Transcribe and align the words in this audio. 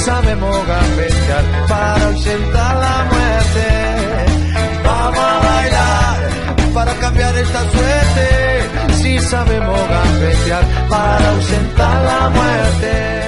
Sabemos 0.00 0.66
gambetear 0.66 1.44
para 1.68 2.06
ausentar 2.06 2.76
la 2.76 3.04
muerte. 3.12 3.68
Vamos 4.84 5.18
a 5.18 5.40
bailar 5.40 6.30
para 6.74 6.94
cambiar 6.94 7.36
esta 7.36 7.70
suerte. 7.70 8.28
Si 8.94 9.18
sabemos 9.18 9.80
gambetear 9.88 10.64
para 10.88 11.30
ausentar 11.30 12.04
la 12.04 12.30
muerte. 12.30 13.20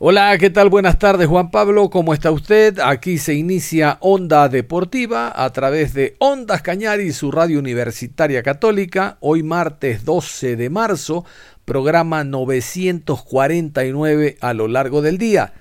Hola, 0.00 0.38
¿qué 0.38 0.50
tal? 0.50 0.68
Buenas 0.68 0.98
tardes, 0.98 1.26
Juan 1.26 1.50
Pablo. 1.50 1.90
¿Cómo 1.90 2.14
está 2.14 2.30
usted? 2.30 2.78
Aquí 2.78 3.18
se 3.18 3.34
inicia 3.34 3.98
Onda 4.00 4.48
Deportiva 4.48 5.32
a 5.34 5.50
través 5.50 5.92
de 5.92 6.14
Ondas 6.20 6.62
Cañari, 6.62 7.12
su 7.12 7.32
radio 7.32 7.58
universitaria 7.58 8.44
católica. 8.44 9.18
Hoy 9.20 9.42
martes 9.42 10.04
12 10.04 10.54
de 10.54 10.70
marzo, 10.70 11.24
programa 11.64 12.22
949 12.22 14.36
a 14.40 14.54
lo 14.54 14.68
largo 14.68 15.02
del 15.02 15.18
día. 15.18 15.52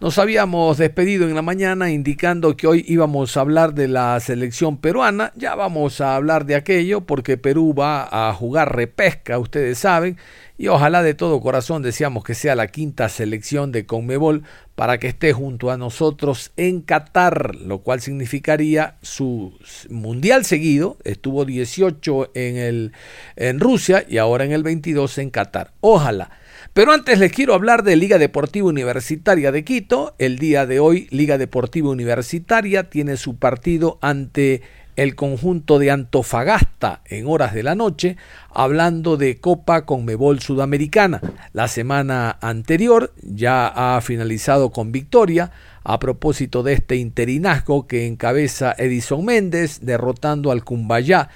Nos 0.00 0.18
habíamos 0.18 0.76
despedido 0.76 1.28
en 1.28 1.36
la 1.36 1.40
mañana 1.40 1.90
indicando 1.90 2.56
que 2.56 2.66
hoy 2.66 2.84
íbamos 2.88 3.36
a 3.36 3.40
hablar 3.40 3.74
de 3.74 3.86
la 3.86 4.18
selección 4.18 4.76
peruana. 4.76 5.32
Ya 5.36 5.54
vamos 5.54 6.00
a 6.00 6.16
hablar 6.16 6.46
de 6.46 6.56
aquello 6.56 7.02
porque 7.02 7.38
Perú 7.38 7.74
va 7.78 8.08
a 8.10 8.34
jugar 8.34 8.74
repesca, 8.74 9.38
ustedes 9.38 9.78
saben. 9.78 10.18
Y 10.58 10.66
ojalá 10.66 11.04
de 11.04 11.14
todo 11.14 11.40
corazón 11.40 11.82
deseamos 11.82 12.24
que 12.24 12.34
sea 12.34 12.56
la 12.56 12.66
quinta 12.66 13.08
selección 13.08 13.70
de 13.70 13.86
Conmebol 13.86 14.42
para 14.74 14.98
que 14.98 15.06
esté 15.06 15.32
junto 15.32 15.70
a 15.70 15.76
nosotros 15.76 16.52
en 16.56 16.80
Qatar, 16.80 17.54
lo 17.54 17.78
cual 17.78 18.00
significaría 18.00 18.96
su 19.00 19.56
mundial 19.88 20.44
seguido. 20.44 20.96
Estuvo 21.04 21.44
18 21.44 22.32
en, 22.34 22.56
el, 22.56 22.92
en 23.36 23.60
Rusia 23.60 24.04
y 24.08 24.18
ahora 24.18 24.44
en 24.44 24.50
el 24.50 24.64
22 24.64 25.18
en 25.18 25.30
Qatar. 25.30 25.70
Ojalá. 25.80 26.30
Pero 26.74 26.90
antes 26.90 27.20
les 27.20 27.30
quiero 27.30 27.54
hablar 27.54 27.84
de 27.84 27.94
Liga 27.94 28.18
Deportiva 28.18 28.66
Universitaria 28.66 29.52
de 29.52 29.62
Quito. 29.62 30.16
El 30.18 30.40
día 30.40 30.66
de 30.66 30.80
hoy 30.80 31.06
Liga 31.12 31.38
Deportiva 31.38 31.88
Universitaria 31.88 32.90
tiene 32.90 33.16
su 33.16 33.36
partido 33.36 33.96
ante 34.00 34.60
el 34.96 35.14
conjunto 35.14 35.78
de 35.78 35.92
Antofagasta 35.92 37.02
en 37.06 37.28
horas 37.28 37.54
de 37.54 37.62
la 37.62 37.76
noche, 37.76 38.16
hablando 38.50 39.16
de 39.16 39.38
Copa 39.38 39.86
Conmebol 39.86 40.40
Sudamericana. 40.40 41.20
La 41.52 41.68
semana 41.68 42.38
anterior 42.40 43.12
ya 43.22 43.68
ha 43.68 44.00
finalizado 44.00 44.70
con 44.70 44.90
victoria 44.90 45.52
a 45.84 46.00
propósito 46.00 46.64
de 46.64 46.72
este 46.72 46.96
interinazgo 46.96 47.86
que 47.86 48.08
encabeza 48.08 48.74
Edison 48.76 49.24
Méndez, 49.24 49.78
derrotando 49.82 50.50
al 50.50 50.64
Cumbayá 50.64 51.28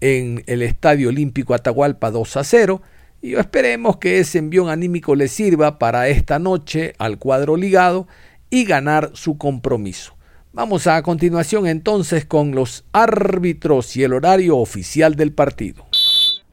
en 0.00 0.42
el 0.46 0.62
Estadio 0.62 1.10
Olímpico 1.10 1.52
Atahualpa 1.52 2.10
2 2.10 2.36
a 2.38 2.44
0. 2.44 2.82
Y 3.20 3.34
esperemos 3.34 3.96
que 3.96 4.18
ese 4.18 4.38
envión 4.38 4.68
anímico 4.68 5.14
le 5.14 5.28
sirva 5.28 5.78
para 5.78 6.08
esta 6.08 6.38
noche 6.38 6.94
al 6.98 7.18
cuadro 7.18 7.56
ligado 7.56 8.06
y 8.50 8.64
ganar 8.64 9.10
su 9.14 9.38
compromiso. 9.38 10.14
Vamos 10.52 10.86
a 10.86 11.02
continuación 11.02 11.66
entonces 11.66 12.24
con 12.24 12.54
los 12.54 12.84
árbitros 12.92 13.96
y 13.96 14.04
el 14.04 14.14
horario 14.14 14.56
oficial 14.56 15.14
del 15.14 15.34
partido. 15.34 15.84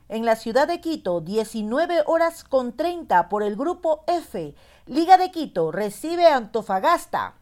En 0.10 0.26
la 0.26 0.36
ciudad 0.36 0.68
de 0.68 0.82
Quito, 0.82 1.22
19 1.22 2.04
horas 2.06 2.44
con 2.44 2.76
30 2.76 3.30
por 3.30 3.44
el 3.44 3.56
grupo 3.56 4.04
F. 4.08 4.54
Liga 4.86 5.18
de 5.18 5.32
Quito 5.32 5.72
recibe 5.72 6.28
Antofagasta. 6.28 7.36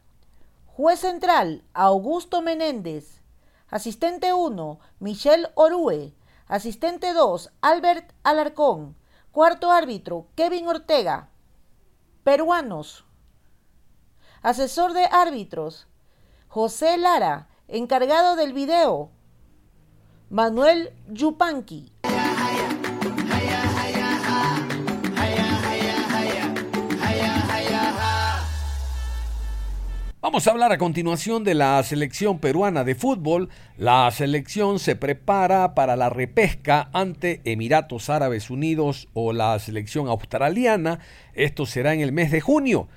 Juez 0.68 1.00
central, 1.00 1.64
Augusto 1.74 2.42
Menéndez. 2.42 3.22
Asistente 3.70 4.32
1, 4.32 4.80
Michelle 5.00 5.48
Orue. 5.56 6.14
Asistente 6.48 7.14
2, 7.14 7.50
Albert 7.62 8.14
Alarcón. 8.24 8.96
Cuarto 9.32 9.72
árbitro, 9.72 10.28
Kevin 10.36 10.68
Ortega. 10.68 11.30
Peruanos. 12.26 13.06
Asesor 14.42 14.92
de 14.92 15.06
árbitros, 15.06 15.88
José 16.50 16.98
Lara, 16.98 17.48
encargado 17.70 18.36
del 18.36 18.52
video. 18.52 19.10
Manuel 20.30 20.94
Yupanqui. 21.08 21.94
Vamos 30.22 30.46
a 30.46 30.52
hablar 30.52 30.72
a 30.72 30.78
continuación 30.78 31.44
de 31.44 31.56
la 31.56 31.82
selección 31.82 32.38
peruana 32.38 32.84
de 32.84 32.94
fútbol. 32.94 33.50
La 33.76 34.12
selección 34.12 34.78
se 34.78 34.96
prepara 34.96 35.74
para 35.74 35.96
la 35.96 36.12
repesca 36.12 36.92
ante 36.94 37.42
Emiratos 37.44 38.08
Árabes 38.08 38.52
Unidos 38.52 39.08
o 39.16 39.34
la 39.34 39.58
selección 39.58 40.08
australiana. 40.08 41.00
Esto 41.34 41.66
será 41.66 41.96
en 41.96 42.02
el 42.02 42.12
mes 42.12 42.30
de 42.30 42.40
junio. 42.40 42.88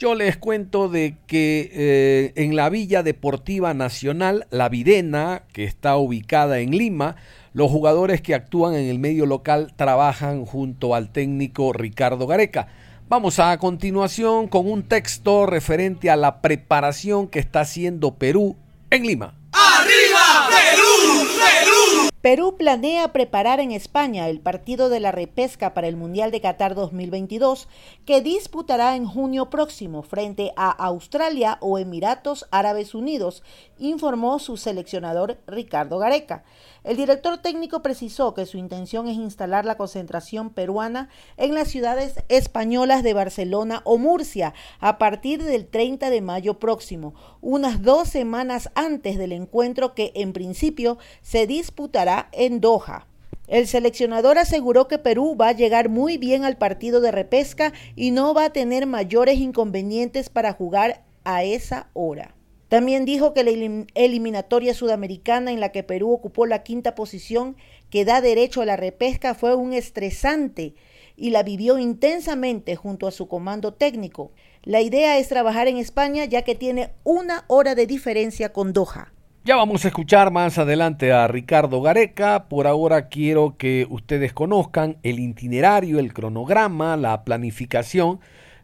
Yo 0.00 0.16
les 0.16 0.36
cuento 0.36 0.88
de 0.88 1.14
que 1.28 1.70
eh, 1.72 2.32
en 2.34 2.56
la 2.56 2.68
Villa 2.70 3.04
Deportiva 3.04 3.72
Nacional, 3.72 4.48
La 4.50 4.68
Videna, 4.68 5.44
que 5.52 5.62
está 5.62 5.96
ubicada 5.96 6.58
en 6.58 6.76
Lima, 6.76 7.14
los 7.52 7.70
jugadores 7.70 8.20
que 8.20 8.34
actúan 8.34 8.74
en 8.74 8.88
el 8.88 8.98
medio 8.98 9.26
local 9.26 9.72
trabajan 9.76 10.44
junto 10.44 10.96
al 10.96 11.12
técnico 11.12 11.72
Ricardo 11.72 12.26
Gareca. 12.26 12.66
Vamos 13.06 13.38
a 13.38 13.58
continuación 13.58 14.48
con 14.48 14.66
un 14.66 14.82
texto 14.82 15.44
referente 15.44 16.08
a 16.08 16.16
la 16.16 16.40
preparación 16.40 17.28
que 17.28 17.38
está 17.38 17.60
haciendo 17.60 18.14
Perú 18.14 18.56
en 18.88 19.06
Lima. 19.06 19.34
¡Arriba 19.52 20.48
Perú! 20.48 21.28
¡Perú! 21.36 22.10
Perú 22.22 22.56
planea 22.56 23.12
preparar 23.12 23.60
en 23.60 23.72
España 23.72 24.30
el 24.30 24.40
partido 24.40 24.88
de 24.88 25.00
la 25.00 25.12
repesca 25.12 25.74
para 25.74 25.86
el 25.86 25.96
Mundial 25.96 26.30
de 26.30 26.40
Qatar 26.40 26.74
2022 26.74 27.68
que 28.06 28.22
disputará 28.22 28.96
en 28.96 29.04
junio 29.04 29.50
próximo 29.50 30.02
frente 30.02 30.52
a 30.56 30.70
Australia 30.70 31.58
o 31.60 31.78
Emiratos 31.78 32.46
Árabes 32.50 32.94
Unidos, 32.94 33.42
informó 33.78 34.38
su 34.38 34.56
seleccionador 34.56 35.36
Ricardo 35.46 35.98
Gareca. 35.98 36.42
El 36.84 36.98
director 36.98 37.38
técnico 37.38 37.80
precisó 37.80 38.34
que 38.34 38.44
su 38.44 38.58
intención 38.58 39.08
es 39.08 39.16
instalar 39.16 39.64
la 39.64 39.78
concentración 39.78 40.50
peruana 40.50 41.08
en 41.38 41.54
las 41.54 41.68
ciudades 41.68 42.22
españolas 42.28 43.02
de 43.02 43.14
Barcelona 43.14 43.80
o 43.84 43.96
Murcia 43.96 44.52
a 44.80 44.98
partir 44.98 45.42
del 45.42 45.66
30 45.66 46.10
de 46.10 46.20
mayo 46.20 46.58
próximo, 46.58 47.14
unas 47.40 47.80
dos 47.80 48.10
semanas 48.10 48.70
antes 48.74 49.16
del 49.16 49.32
encuentro 49.32 49.94
que 49.94 50.12
en 50.14 50.34
principio 50.34 50.98
se 51.22 51.46
disputará 51.46 52.28
en 52.32 52.60
Doha. 52.60 53.06
El 53.46 53.66
seleccionador 53.66 54.36
aseguró 54.36 54.86
que 54.86 54.98
Perú 54.98 55.36
va 55.40 55.48
a 55.48 55.52
llegar 55.52 55.88
muy 55.88 56.18
bien 56.18 56.44
al 56.44 56.58
partido 56.58 57.00
de 57.00 57.12
repesca 57.12 57.72
y 57.96 58.10
no 58.10 58.34
va 58.34 58.44
a 58.44 58.52
tener 58.52 58.84
mayores 58.84 59.38
inconvenientes 59.38 60.28
para 60.28 60.52
jugar 60.52 61.02
a 61.24 61.44
esa 61.44 61.88
hora. 61.94 62.33
También 62.74 63.04
dijo 63.04 63.34
que 63.34 63.44
la 63.44 63.52
eliminatoria 63.94 64.74
sudamericana 64.74 65.52
en 65.52 65.60
la 65.60 65.68
que 65.68 65.84
Perú 65.84 66.10
ocupó 66.10 66.44
la 66.44 66.64
quinta 66.64 66.96
posición 66.96 67.54
que 67.88 68.04
da 68.04 68.20
derecho 68.20 68.62
a 68.62 68.64
la 68.64 68.74
repesca 68.76 69.36
fue 69.36 69.54
un 69.54 69.72
estresante 69.72 70.74
y 71.16 71.30
la 71.30 71.44
vivió 71.44 71.78
intensamente 71.78 72.74
junto 72.74 73.06
a 73.06 73.12
su 73.12 73.28
comando 73.28 73.74
técnico. 73.74 74.32
La 74.64 74.80
idea 74.80 75.18
es 75.18 75.28
trabajar 75.28 75.68
en 75.68 75.76
España 75.76 76.24
ya 76.24 76.42
que 76.42 76.56
tiene 76.56 76.90
una 77.04 77.44
hora 77.46 77.76
de 77.76 77.86
diferencia 77.86 78.52
con 78.52 78.72
Doha. 78.72 79.12
Ya 79.44 79.54
vamos 79.54 79.84
a 79.84 79.88
escuchar 79.88 80.32
más 80.32 80.58
adelante 80.58 81.12
a 81.12 81.28
Ricardo 81.28 81.80
Gareca. 81.80 82.48
Por 82.48 82.66
ahora 82.66 83.08
quiero 83.08 83.56
que 83.56 83.86
ustedes 83.88 84.32
conozcan 84.32 84.96
el 85.04 85.20
itinerario, 85.20 86.00
el 86.00 86.12
cronograma, 86.12 86.96
la 86.96 87.22
planificación 87.22 88.18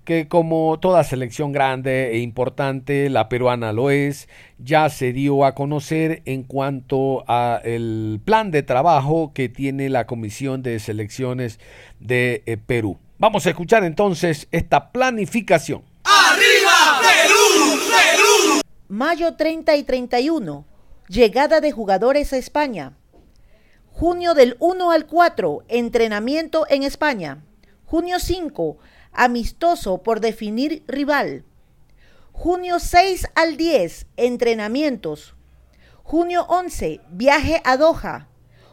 que 0.04 0.28
como 0.28 0.78
toda 0.80 1.04
selección 1.04 1.52
grande 1.52 2.12
e 2.12 2.18
importante, 2.18 3.08
la 3.10 3.28
peruana 3.28 3.72
lo 3.72 3.90
es, 3.90 4.28
ya 4.58 4.88
se 4.88 5.12
dio 5.12 5.44
a 5.44 5.54
conocer 5.54 6.22
en 6.24 6.42
cuanto 6.42 7.24
a 7.28 7.60
el 7.64 8.20
plan 8.24 8.50
de 8.50 8.62
trabajo 8.62 9.32
que 9.34 9.48
tiene 9.48 9.88
la 9.88 10.06
Comisión 10.06 10.62
de 10.62 10.78
Selecciones 10.78 11.60
de 11.98 12.42
eh, 12.46 12.56
Perú. 12.56 12.98
Vamos 13.18 13.46
a 13.46 13.50
escuchar 13.50 13.84
entonces 13.84 14.48
esta 14.50 14.92
planificación. 14.92 15.82
¡Arriba 16.04 17.00
Perú! 17.02 17.80
¡Perú! 17.88 18.60
mayo 18.90 19.36
30 19.36 19.76
y 19.76 19.84
31, 19.84 20.64
llegada 21.06 21.60
de 21.60 21.70
jugadores 21.70 22.32
a 22.32 22.38
España. 22.38 22.94
Junio 23.92 24.34
del 24.34 24.56
1 24.58 24.90
al 24.90 25.06
4, 25.06 25.62
entrenamiento 25.68 26.66
en 26.68 26.82
España. 26.82 27.44
Junio 27.84 28.18
5, 28.18 28.78
amistoso 29.12 30.02
por 30.02 30.20
definir 30.20 30.84
rival. 30.86 31.44
Junio 32.32 32.78
6 32.78 33.26
al 33.34 33.56
10, 33.56 34.06
entrenamientos. 34.16 35.34
Junio 36.02 36.46
11, 36.48 37.00
viaje 37.10 37.60
a 37.64 37.76
Doha. 37.76 38.28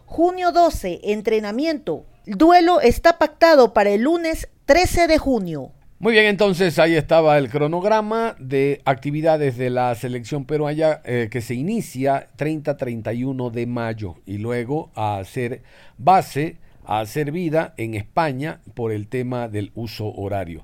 Junio 0.06 0.52
12, 0.52 1.02
entrenamiento. 1.04 2.06
El 2.26 2.36
duelo 2.38 2.82
está 2.82 3.18
pactado 3.18 3.74
para 3.74 3.90
el 3.90 4.04
lunes 4.04 4.48
13 4.66 5.08
de 5.08 5.18
junio. 5.18 5.72
Muy 6.00 6.14
bien, 6.14 6.28
entonces 6.28 6.78
ahí 6.78 6.96
estaba 6.96 7.40
el 7.40 7.50
cronograma 7.50 8.36
de 8.40 8.82
actividades 8.86 9.58
de 9.58 9.72
la 9.72 9.96
selección 9.96 10.46
peruana 10.46 11.02
eh, 11.04 11.28
que 11.32 11.42
se 11.42 11.56
inicia 11.56 12.28
30-31 12.38 13.50
de 13.50 13.66
mayo 13.66 14.16
y 14.26 14.38
luego 14.38 14.92
a 14.94 15.18
hacer 15.18 15.64
base, 15.98 16.58
a 16.88 17.02
hacer 17.02 17.32
vida 17.32 17.74
en 17.78 17.94
España 17.94 18.62
por 18.74 18.92
el 18.92 19.08
tema 19.08 19.48
del 19.50 19.72
uso 19.76 20.12
horario. 20.12 20.64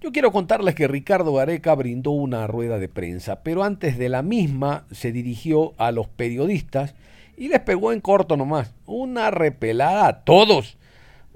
Yo 0.00 0.10
quiero 0.10 0.32
contarles 0.32 0.74
que 0.74 0.88
Ricardo 0.88 1.34
Gareca 1.34 1.74
brindó 1.74 2.12
una 2.12 2.46
rueda 2.46 2.78
de 2.78 2.88
prensa, 2.88 3.42
pero 3.42 3.62
antes 3.62 3.98
de 3.98 4.08
la 4.08 4.22
misma 4.22 4.86
se 4.90 5.12
dirigió 5.12 5.74
a 5.76 5.92
los 5.92 6.08
periodistas 6.08 6.94
y 7.36 7.48
les 7.48 7.60
pegó 7.60 7.92
en 7.92 8.00
corto 8.00 8.36
nomás, 8.36 8.74
una 8.86 9.30
repelada 9.30 10.08
a 10.08 10.24
todos 10.24 10.78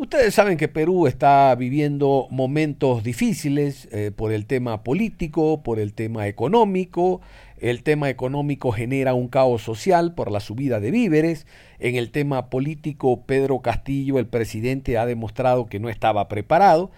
Ustedes 0.03 0.35
saben 0.35 0.57
que 0.57 0.67
Perú 0.67 1.07
está 1.07 1.55
viviendo 1.55 2.27
momentos 2.31 3.05
difíciles 3.05 3.89
eh, 3.93 4.11
por 4.11 4.33
el 4.33 4.47
tema 4.47 4.83
político, 4.83 5.63
por 5.63 5.79
el 5.79 5.93
tema 5.93 6.27
económico. 6.27 7.21
El 7.63 7.85
tema 7.85 8.11
económico 8.11 8.73
genera 8.73 9.15
un 9.15 9.29
caos 9.29 9.63
social 9.63 10.15
por 10.15 10.33
la 10.33 10.41
subida 10.41 10.81
de 10.81 10.91
víveres. 10.91 11.47
En 11.79 11.95
el 11.95 12.11
tema 12.11 12.51
político, 12.51 13.23
Pedro 13.25 13.61
Castillo, 13.61 14.19
el 14.19 14.27
presidente, 14.27 14.99
ha 14.99 15.07
demostrado 15.07 15.67
que 15.67 15.79
no 15.79 15.89
estaba 15.89 16.27
preparado 16.27 16.91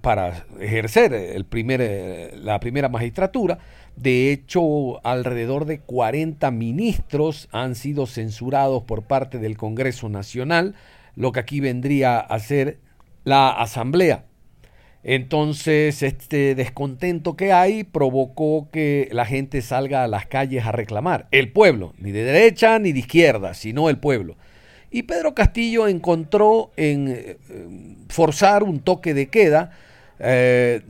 para 0.00 0.46
ejercer 0.60 1.12
el 1.12 1.44
primer, 1.44 1.80
eh, 1.82 2.30
la 2.36 2.60
primera 2.60 2.88
magistratura. 2.88 3.58
De 3.96 4.30
hecho, 4.30 5.04
alrededor 5.04 5.64
de 5.64 5.80
40 5.80 6.52
ministros 6.52 7.48
han 7.50 7.74
sido 7.74 8.06
censurados 8.06 8.84
por 8.84 9.02
parte 9.02 9.40
del 9.40 9.56
Congreso 9.56 10.08
Nacional 10.08 10.76
lo 11.16 11.32
que 11.32 11.40
aquí 11.40 11.58
vendría 11.58 12.20
a 12.20 12.38
ser 12.38 12.78
la 13.24 13.50
asamblea. 13.50 14.24
Entonces, 15.04 16.02
este 16.02 16.54
descontento 16.54 17.36
que 17.36 17.52
hay 17.52 17.84
provocó 17.84 18.68
que 18.72 19.08
la 19.12 19.26
gente 19.26 19.60
salga 19.60 20.02
a 20.02 20.08
las 20.08 20.26
calles 20.26 20.64
a 20.64 20.72
reclamar. 20.72 21.28
El 21.30 21.52
pueblo, 21.52 21.92
ni 21.98 22.10
de 22.10 22.24
derecha 22.24 22.78
ni 22.78 22.92
de 22.92 23.00
izquierda, 23.00 23.52
sino 23.52 23.90
el 23.90 23.98
pueblo. 23.98 24.36
Y 24.90 25.02
Pedro 25.02 25.34
Castillo 25.34 25.88
encontró 25.88 26.70
en 26.76 27.08
eh, 27.08 27.36
forzar 28.08 28.62
un 28.62 28.80
toque 28.80 29.12
de 29.12 29.28
queda. 29.28 29.72
10 30.16 30.20
eh, 30.20 30.82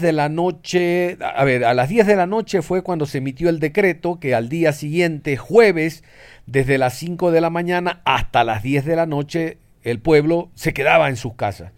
de 0.00 0.12
la 0.12 0.28
noche, 0.28 1.16
a 1.20 1.42
ver, 1.44 1.64
a 1.64 1.72
las 1.72 1.88
10 1.88 2.06
de 2.06 2.14
la 2.14 2.26
noche 2.26 2.60
fue 2.60 2.82
cuando 2.82 3.06
se 3.06 3.18
emitió 3.18 3.48
el 3.48 3.58
decreto 3.58 4.20
que 4.20 4.34
al 4.34 4.50
día 4.50 4.72
siguiente, 4.72 5.38
jueves, 5.38 6.04
desde 6.44 6.76
las 6.76 6.94
5 6.98 7.32
de 7.32 7.40
la 7.40 7.50
mañana 7.50 8.02
hasta 8.04 8.44
las 8.44 8.62
10 8.62 8.84
de 8.84 8.94
la 8.94 9.06
noche, 9.06 9.58
el 9.82 9.98
pueblo 9.98 10.50
se 10.54 10.74
quedaba 10.74 11.08
en 11.08 11.16
sus 11.16 11.34
casas. 11.34 11.72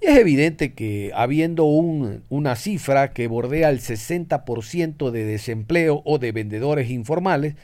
Y 0.00 0.06
es 0.06 0.16
evidente 0.16 0.72
que 0.72 1.12
habiendo 1.14 1.64
una 1.64 2.56
cifra 2.56 3.12
que 3.12 3.26
bordea 3.26 3.68
el 3.68 3.80
60% 3.80 5.10
de 5.10 5.24
desempleo 5.24 6.02
o 6.06 6.18
de 6.18 6.32
vendedores 6.32 6.90
informales, 6.90 7.54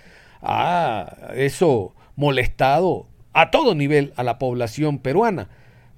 ha 0.43 1.33
eso 1.35 1.95
molestado 2.15 3.09
a 3.33 3.51
todo 3.51 3.75
nivel 3.75 4.13
a 4.17 4.23
la 4.23 4.39
población 4.39 4.99
peruana, 4.99 5.49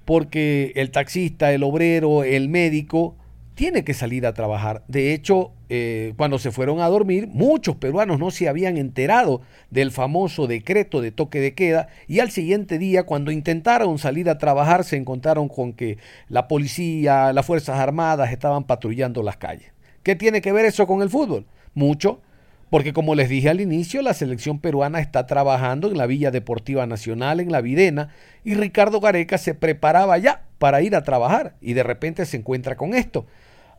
porque 0.05 0.71
el 0.75 0.91
taxista, 0.91 1.53
el 1.53 1.63
obrero, 1.63 2.23
el 2.23 2.47
médico, 2.47 3.15
tiene 3.59 3.83
que 3.83 3.93
salir 3.93 4.25
a 4.25 4.33
trabajar. 4.33 4.85
De 4.87 5.13
hecho, 5.13 5.51
eh, 5.67 6.13
cuando 6.15 6.39
se 6.39 6.49
fueron 6.49 6.79
a 6.79 6.87
dormir, 6.87 7.27
muchos 7.27 7.75
peruanos 7.75 8.17
no 8.17 8.31
se 8.31 8.47
habían 8.47 8.77
enterado 8.77 9.41
del 9.69 9.91
famoso 9.91 10.47
decreto 10.47 11.01
de 11.01 11.11
toque 11.11 11.41
de 11.41 11.53
queda 11.55 11.89
y 12.07 12.19
al 12.19 12.31
siguiente 12.31 12.77
día, 12.77 13.03
cuando 13.03 13.33
intentaron 13.33 13.97
salir 13.97 14.29
a 14.29 14.37
trabajar, 14.37 14.85
se 14.85 14.95
encontraron 14.95 15.49
con 15.49 15.73
que 15.73 15.97
la 16.29 16.47
policía, 16.47 17.33
las 17.33 17.45
Fuerzas 17.45 17.77
Armadas 17.79 18.31
estaban 18.31 18.63
patrullando 18.63 19.23
las 19.23 19.35
calles. 19.35 19.73
¿Qué 20.03 20.15
tiene 20.15 20.39
que 20.39 20.53
ver 20.53 20.63
eso 20.63 20.87
con 20.87 21.01
el 21.01 21.09
fútbol? 21.09 21.45
Mucho, 21.73 22.21
porque 22.69 22.93
como 22.93 23.13
les 23.13 23.27
dije 23.27 23.49
al 23.49 23.59
inicio, 23.59 24.01
la 24.01 24.13
selección 24.13 24.59
peruana 24.59 25.01
está 25.01 25.27
trabajando 25.27 25.91
en 25.91 25.97
la 25.97 26.05
Villa 26.05 26.31
Deportiva 26.31 26.85
Nacional, 26.85 27.41
en 27.41 27.51
la 27.51 27.59
Videna, 27.59 28.07
y 28.45 28.53
Ricardo 28.53 29.01
Gareca 29.01 29.37
se 29.37 29.53
preparaba 29.53 30.17
ya 30.17 30.43
para 30.59 30.81
ir 30.81 30.95
a 30.95 31.03
trabajar 31.03 31.55
y 31.59 31.73
de 31.73 31.83
repente 31.83 32.25
se 32.25 32.37
encuentra 32.37 32.77
con 32.77 32.93
esto. 32.93 33.25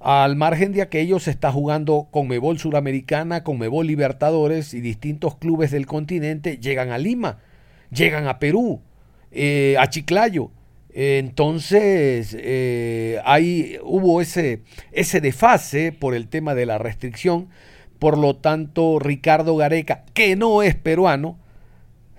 Al 0.01 0.35
margen 0.35 0.73
de 0.73 0.81
aquello 0.81 1.19
se 1.19 1.31
está 1.31 1.53
jugando 1.53 2.09
Conmebol 2.11 2.59
Suramericana, 2.59 3.45
Conmebol 3.45 3.87
Libertadores 3.87 4.73
y 4.73 4.81
distintos 4.81 5.37
clubes 5.37 5.71
del 5.71 5.85
continente 5.85 6.57
llegan 6.57 6.91
a 6.91 6.97
Lima, 6.97 7.41
llegan 7.91 8.27
a 8.27 8.39
Perú, 8.39 8.81
eh, 9.31 9.77
a 9.79 9.91
Chiclayo. 9.91 10.53
entonces, 10.95 12.35
eh, 12.41 13.21
ahí 13.27 13.77
hubo 13.83 14.23
ese, 14.23 14.63
ese 14.91 15.21
desfase 15.21 15.93
por 15.93 16.15
el 16.15 16.29
tema 16.29 16.55
de 16.55 16.65
la 16.65 16.79
restricción. 16.79 17.49
Por 17.99 18.17
lo 18.17 18.37
tanto, 18.37 18.99
Ricardo 18.99 19.55
Gareca, 19.57 20.05
que 20.15 20.35
no 20.35 20.63
es 20.63 20.75
peruano, 20.77 21.39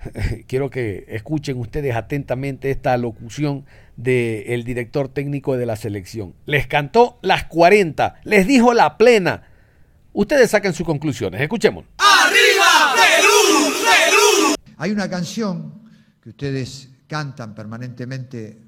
quiero 0.46 0.70
que 0.70 1.04
escuchen 1.08 1.58
ustedes 1.58 1.96
atentamente 1.96 2.70
esta 2.70 2.96
locución 2.96 3.64
del 4.02 4.64
director 4.64 5.08
técnico 5.08 5.56
de 5.56 5.66
la 5.66 5.76
selección. 5.76 6.34
Les 6.46 6.66
cantó 6.66 7.18
las 7.22 7.44
40, 7.44 8.20
les 8.24 8.46
dijo 8.46 8.74
la 8.74 8.98
plena. 8.98 9.44
Ustedes 10.12 10.50
saquen 10.50 10.74
sus 10.74 10.86
conclusiones, 10.86 11.40
escuchemos. 11.40 11.84
¡Arriba, 11.98 12.94
Perú, 12.94 13.72
Perú! 13.82 14.54
Hay 14.76 14.90
una 14.90 15.08
canción 15.08 15.82
que 16.20 16.30
ustedes 16.30 16.90
cantan 17.06 17.54
permanentemente 17.54 18.58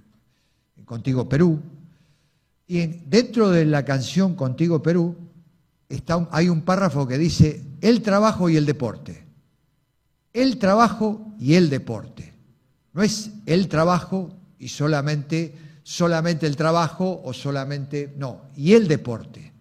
Contigo 0.84 1.28
Perú, 1.28 1.62
y 2.66 2.86
dentro 2.86 3.50
de 3.50 3.64
la 3.64 3.84
canción 3.84 4.34
Contigo 4.34 4.82
Perú 4.82 5.16
está 5.88 6.28
hay 6.30 6.48
un 6.48 6.62
párrafo 6.62 7.06
que 7.06 7.18
dice 7.18 7.62
el 7.80 8.02
trabajo 8.02 8.48
y 8.48 8.56
el 8.56 8.66
deporte. 8.66 9.24
El 10.32 10.58
trabajo 10.58 11.34
y 11.38 11.54
el 11.54 11.70
deporte. 11.70 12.34
No 12.92 13.02
es 13.02 13.30
el 13.46 13.68
trabajo 13.68 14.30
y 14.64 14.68
solamente, 14.68 15.52
solamente 15.82 16.46
el 16.46 16.56
trabajo 16.56 17.20
o 17.22 17.34
solamente, 17.34 18.14
no, 18.16 18.44
y 18.56 18.72
el 18.72 18.88
deporte. 18.88 19.52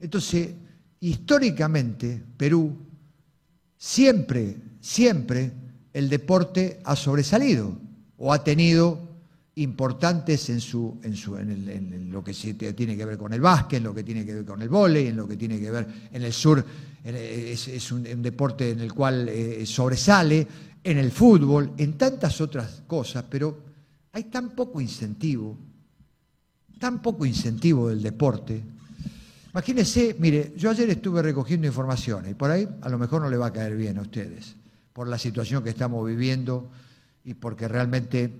Entonces, 0.00 0.54
históricamente, 1.00 2.22
Perú, 2.34 2.78
siempre, 3.76 4.56
siempre 4.80 5.52
el 5.92 6.08
deporte 6.08 6.80
ha 6.84 6.96
sobresalido 6.96 7.76
o 8.16 8.32
ha 8.32 8.42
tenido 8.42 9.06
importantes 9.56 10.48
en, 10.48 10.62
su, 10.62 10.98
en, 11.02 11.14
su, 11.14 11.36
en, 11.36 12.10
lo 12.10 12.24
que 12.24 12.32
tiene 12.32 12.96
que 12.96 13.04
ver 13.04 13.18
con 13.18 13.34
el 13.34 13.42
básquet, 13.42 13.76
en 13.76 13.84
lo 13.84 13.94
que 13.94 14.02
tiene 14.02 14.24
que 14.24 14.32
ver 14.32 14.44
con 14.46 14.62
el 14.62 14.70
vóley, 14.70 15.08
en 15.08 15.16
lo 15.16 15.28
que 15.28 15.36
tiene 15.36 15.60
que 15.60 15.70
ver 15.70 15.86
en 16.10 16.22
el 16.22 16.32
sur, 16.32 16.64
es, 17.04 17.92
un, 17.92 18.22
deporte 18.22 18.70
en 18.70 18.80
el 18.80 18.94
cual 18.94 19.28
eh, 19.28 19.66
sobresale, 19.66 20.46
en 20.82 20.96
el 20.96 21.10
fútbol, 21.10 21.72
en 21.76 21.98
tantas 21.98 22.40
otras 22.40 22.82
cosas, 22.86 23.22
pero 23.28 23.75
hay 24.16 24.24
tan 24.24 24.54
poco 24.54 24.80
incentivo, 24.80 25.58
tan 26.80 27.02
poco 27.02 27.26
incentivo 27.26 27.90
del 27.90 28.02
deporte. 28.02 28.62
Imagínense, 29.52 30.16
mire, 30.18 30.54
yo 30.56 30.70
ayer 30.70 30.88
estuve 30.88 31.20
recogiendo 31.20 31.66
informaciones 31.66 32.30
y 32.30 32.34
por 32.34 32.50
ahí 32.50 32.66
a 32.80 32.88
lo 32.88 32.98
mejor 32.98 33.20
no 33.20 33.28
le 33.28 33.36
va 33.36 33.48
a 33.48 33.52
caer 33.52 33.76
bien 33.76 33.98
a 33.98 34.00
ustedes, 34.00 34.56
por 34.94 35.06
la 35.06 35.18
situación 35.18 35.62
que 35.62 35.68
estamos 35.68 36.06
viviendo 36.06 36.70
y 37.24 37.34
porque 37.34 37.68
realmente 37.68 38.32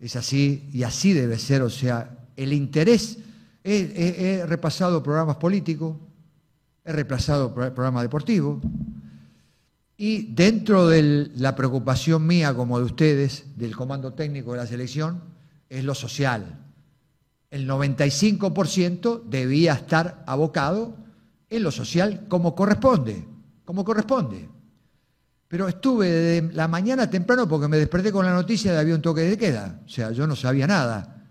es 0.00 0.16
así 0.16 0.68
y 0.72 0.82
así 0.82 1.12
debe 1.12 1.38
ser, 1.38 1.62
o 1.62 1.70
sea, 1.70 2.26
el 2.34 2.52
interés, 2.52 3.18
he, 3.62 4.42
repasado 4.44 5.04
programas 5.04 5.36
políticos, 5.36 5.98
he 6.84 6.90
repasado 6.90 7.54
programas 7.54 8.02
deportivos, 8.02 8.60
y 9.96 10.34
dentro 10.34 10.88
de 10.88 11.30
la 11.36 11.54
preocupación 11.54 12.26
mía, 12.26 12.54
como 12.54 12.78
de 12.78 12.84
ustedes, 12.84 13.56
del 13.56 13.76
comando 13.76 14.14
técnico 14.14 14.52
de 14.52 14.58
la 14.58 14.66
selección, 14.66 15.22
es 15.68 15.84
lo 15.84 15.94
social. 15.94 16.58
El 17.50 17.68
95% 17.68 19.24
debía 19.24 19.74
estar 19.74 20.24
abocado 20.26 20.96
en 21.48 21.62
lo 21.62 21.70
social 21.70 22.26
como 22.28 22.54
corresponde, 22.54 23.26
como 23.64 23.84
corresponde. 23.84 24.48
Pero 25.48 25.68
estuve 25.68 26.08
desde 26.10 26.54
la 26.54 26.66
mañana 26.66 27.10
temprano 27.10 27.46
porque 27.46 27.68
me 27.68 27.76
desperté 27.76 28.10
con 28.10 28.24
la 28.24 28.32
noticia 28.32 28.70
de 28.70 28.76
que 28.76 28.80
había 28.80 28.94
un 28.94 29.02
toque 29.02 29.20
de 29.20 29.36
queda. 29.36 29.82
O 29.84 29.88
sea, 29.88 30.10
yo 30.10 30.26
no 30.26 30.34
sabía 30.34 30.66
nada, 30.66 31.28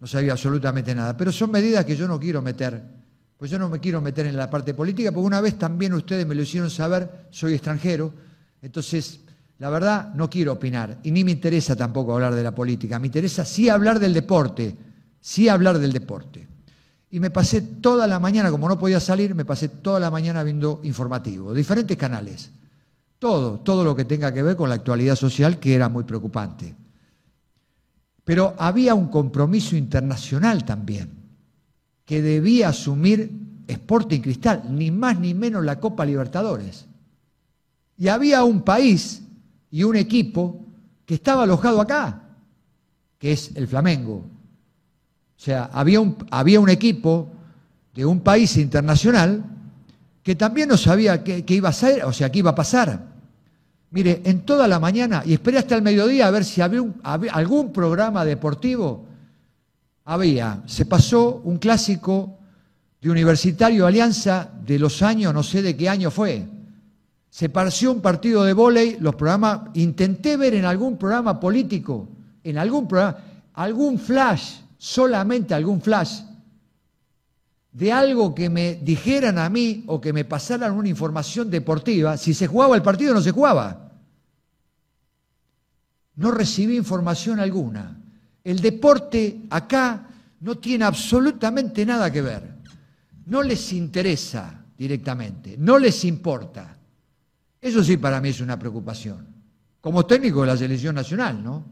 no 0.00 0.08
sabía 0.08 0.32
absolutamente 0.32 0.92
nada. 0.92 1.16
Pero 1.16 1.30
son 1.30 1.52
medidas 1.52 1.84
que 1.84 1.94
yo 1.94 2.08
no 2.08 2.18
quiero 2.18 2.42
meter 2.42 2.99
pues 3.40 3.50
yo 3.50 3.58
no 3.58 3.70
me 3.70 3.80
quiero 3.80 4.02
meter 4.02 4.26
en 4.26 4.36
la 4.36 4.50
parte 4.50 4.74
política, 4.74 5.12
porque 5.12 5.26
una 5.26 5.40
vez 5.40 5.58
también 5.58 5.94
ustedes 5.94 6.26
me 6.26 6.34
lo 6.34 6.42
hicieron 6.42 6.68
saber, 6.68 7.28
soy 7.30 7.54
extranjero, 7.54 8.12
entonces 8.60 9.20
la 9.58 9.70
verdad 9.70 10.12
no 10.12 10.28
quiero 10.28 10.52
opinar 10.52 10.98
y 11.04 11.10
ni 11.10 11.24
me 11.24 11.30
interesa 11.30 11.74
tampoco 11.74 12.12
hablar 12.12 12.34
de 12.34 12.42
la 12.42 12.54
política, 12.54 12.98
me 12.98 13.06
interesa 13.06 13.46
sí 13.46 13.70
hablar 13.70 13.98
del 13.98 14.12
deporte, 14.12 14.76
sí 15.22 15.48
hablar 15.48 15.78
del 15.78 15.90
deporte. 15.90 16.46
Y 17.10 17.18
me 17.18 17.30
pasé 17.30 17.62
toda 17.62 18.06
la 18.06 18.20
mañana, 18.20 18.50
como 18.50 18.68
no 18.68 18.78
podía 18.78 19.00
salir, 19.00 19.34
me 19.34 19.46
pasé 19.46 19.70
toda 19.70 19.98
la 19.98 20.10
mañana 20.10 20.42
viendo 20.42 20.82
informativo, 20.82 21.54
diferentes 21.54 21.96
canales. 21.96 22.50
Todo, 23.18 23.60
todo 23.60 23.84
lo 23.84 23.96
que 23.96 24.04
tenga 24.04 24.34
que 24.34 24.42
ver 24.42 24.54
con 24.54 24.68
la 24.68 24.74
actualidad 24.74 25.16
social, 25.16 25.58
que 25.58 25.74
era 25.74 25.88
muy 25.88 26.04
preocupante. 26.04 26.74
Pero 28.22 28.54
había 28.58 28.94
un 28.94 29.08
compromiso 29.08 29.76
internacional 29.76 30.66
también, 30.66 31.19
que 32.10 32.22
debía 32.22 32.70
asumir 32.70 33.30
Sporting 33.68 34.18
Cristal, 34.18 34.64
ni 34.68 34.90
más 34.90 35.20
ni 35.20 35.32
menos 35.32 35.64
la 35.64 35.78
Copa 35.78 36.04
Libertadores. 36.04 36.86
Y 37.96 38.08
había 38.08 38.42
un 38.42 38.62
país 38.62 39.22
y 39.70 39.84
un 39.84 39.94
equipo 39.94 40.66
que 41.06 41.14
estaba 41.14 41.44
alojado 41.44 41.80
acá, 41.80 42.20
que 43.16 43.30
es 43.30 43.54
el 43.54 43.68
Flamengo. 43.68 44.24
O 44.24 45.40
sea, 45.40 45.70
había 45.72 46.00
un, 46.00 46.16
había 46.32 46.58
un 46.58 46.68
equipo 46.68 47.28
de 47.94 48.04
un 48.04 48.18
país 48.18 48.56
internacional 48.56 49.44
que 50.24 50.34
también 50.34 50.68
no 50.68 50.76
sabía 50.76 51.22
qué, 51.22 51.44
iba 51.46 51.68
a 51.68 51.72
ser, 51.72 52.04
o 52.04 52.12
sea, 52.12 52.32
qué 52.32 52.40
iba 52.40 52.50
a 52.50 52.56
pasar. 52.56 53.06
Mire, 53.92 54.20
en 54.24 54.40
toda 54.40 54.66
la 54.66 54.80
mañana, 54.80 55.22
y 55.24 55.34
esperé 55.34 55.58
hasta 55.58 55.76
el 55.76 55.82
mediodía 55.82 56.26
a 56.26 56.32
ver 56.32 56.44
si 56.44 56.60
había, 56.60 56.82
algún 57.30 57.72
programa 57.72 58.24
deportivo, 58.24 59.06
había, 60.10 60.64
se 60.66 60.86
pasó 60.86 61.40
un 61.44 61.58
clásico 61.58 62.36
de 63.00 63.10
Universitario 63.10 63.86
Alianza 63.86 64.50
de 64.66 64.76
los 64.76 65.02
años, 65.02 65.32
no 65.32 65.44
sé 65.44 65.62
de 65.62 65.76
qué 65.76 65.88
año 65.88 66.10
fue. 66.10 66.48
Se 67.30 67.48
pareció 67.48 67.92
un 67.92 68.00
partido 68.00 68.42
de 68.42 68.52
vóley, 68.52 68.96
los 68.98 69.14
programas, 69.14 69.68
intenté 69.74 70.36
ver 70.36 70.54
en 70.54 70.64
algún 70.64 70.98
programa 70.98 71.38
político, 71.38 72.08
en 72.42 72.58
algún 72.58 72.88
programa, 72.88 73.18
algún 73.54 74.00
flash 74.00 74.54
solamente 74.78 75.54
algún 75.54 75.80
flash 75.80 76.22
de 77.70 77.92
algo 77.92 78.34
que 78.34 78.50
me 78.50 78.74
dijeran 78.82 79.38
a 79.38 79.48
mí 79.48 79.84
o 79.86 80.00
que 80.00 80.12
me 80.12 80.24
pasaran 80.24 80.72
una 80.72 80.88
información 80.88 81.50
deportiva, 81.50 82.16
si 82.16 82.34
se 82.34 82.48
jugaba 82.48 82.74
el 82.74 82.82
partido 82.82 83.14
no 83.14 83.20
se 83.20 83.30
jugaba. 83.30 83.92
No 86.16 86.32
recibí 86.32 86.76
información 86.76 87.38
alguna. 87.38 87.99
El 88.50 88.60
deporte 88.60 89.42
acá 89.50 90.08
no 90.40 90.58
tiene 90.58 90.84
absolutamente 90.84 91.86
nada 91.86 92.10
que 92.10 92.20
ver. 92.20 92.42
No 93.26 93.44
les 93.44 93.72
interesa 93.72 94.64
directamente, 94.76 95.54
no 95.56 95.78
les 95.78 96.04
importa. 96.04 96.76
Eso 97.60 97.84
sí 97.84 97.96
para 97.96 98.20
mí 98.20 98.30
es 98.30 98.40
una 98.40 98.58
preocupación. 98.58 99.24
Como 99.80 100.04
técnico 100.04 100.40
de 100.40 100.48
la 100.48 100.56
selección 100.56 100.96
nacional, 100.96 101.40
¿no? 101.44 101.64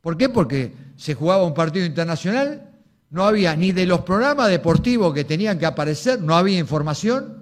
¿Por 0.00 0.16
qué? 0.16 0.30
Porque 0.30 0.74
se 0.96 1.12
jugaba 1.14 1.44
un 1.44 1.52
partido 1.52 1.84
internacional, 1.84 2.70
no 3.10 3.24
había 3.24 3.54
ni 3.54 3.72
de 3.72 3.84
los 3.84 4.00
programas 4.00 4.48
deportivos 4.48 5.12
que 5.12 5.24
tenían 5.24 5.58
que 5.58 5.66
aparecer, 5.66 6.22
no 6.22 6.36
había 6.36 6.58
información, 6.58 7.39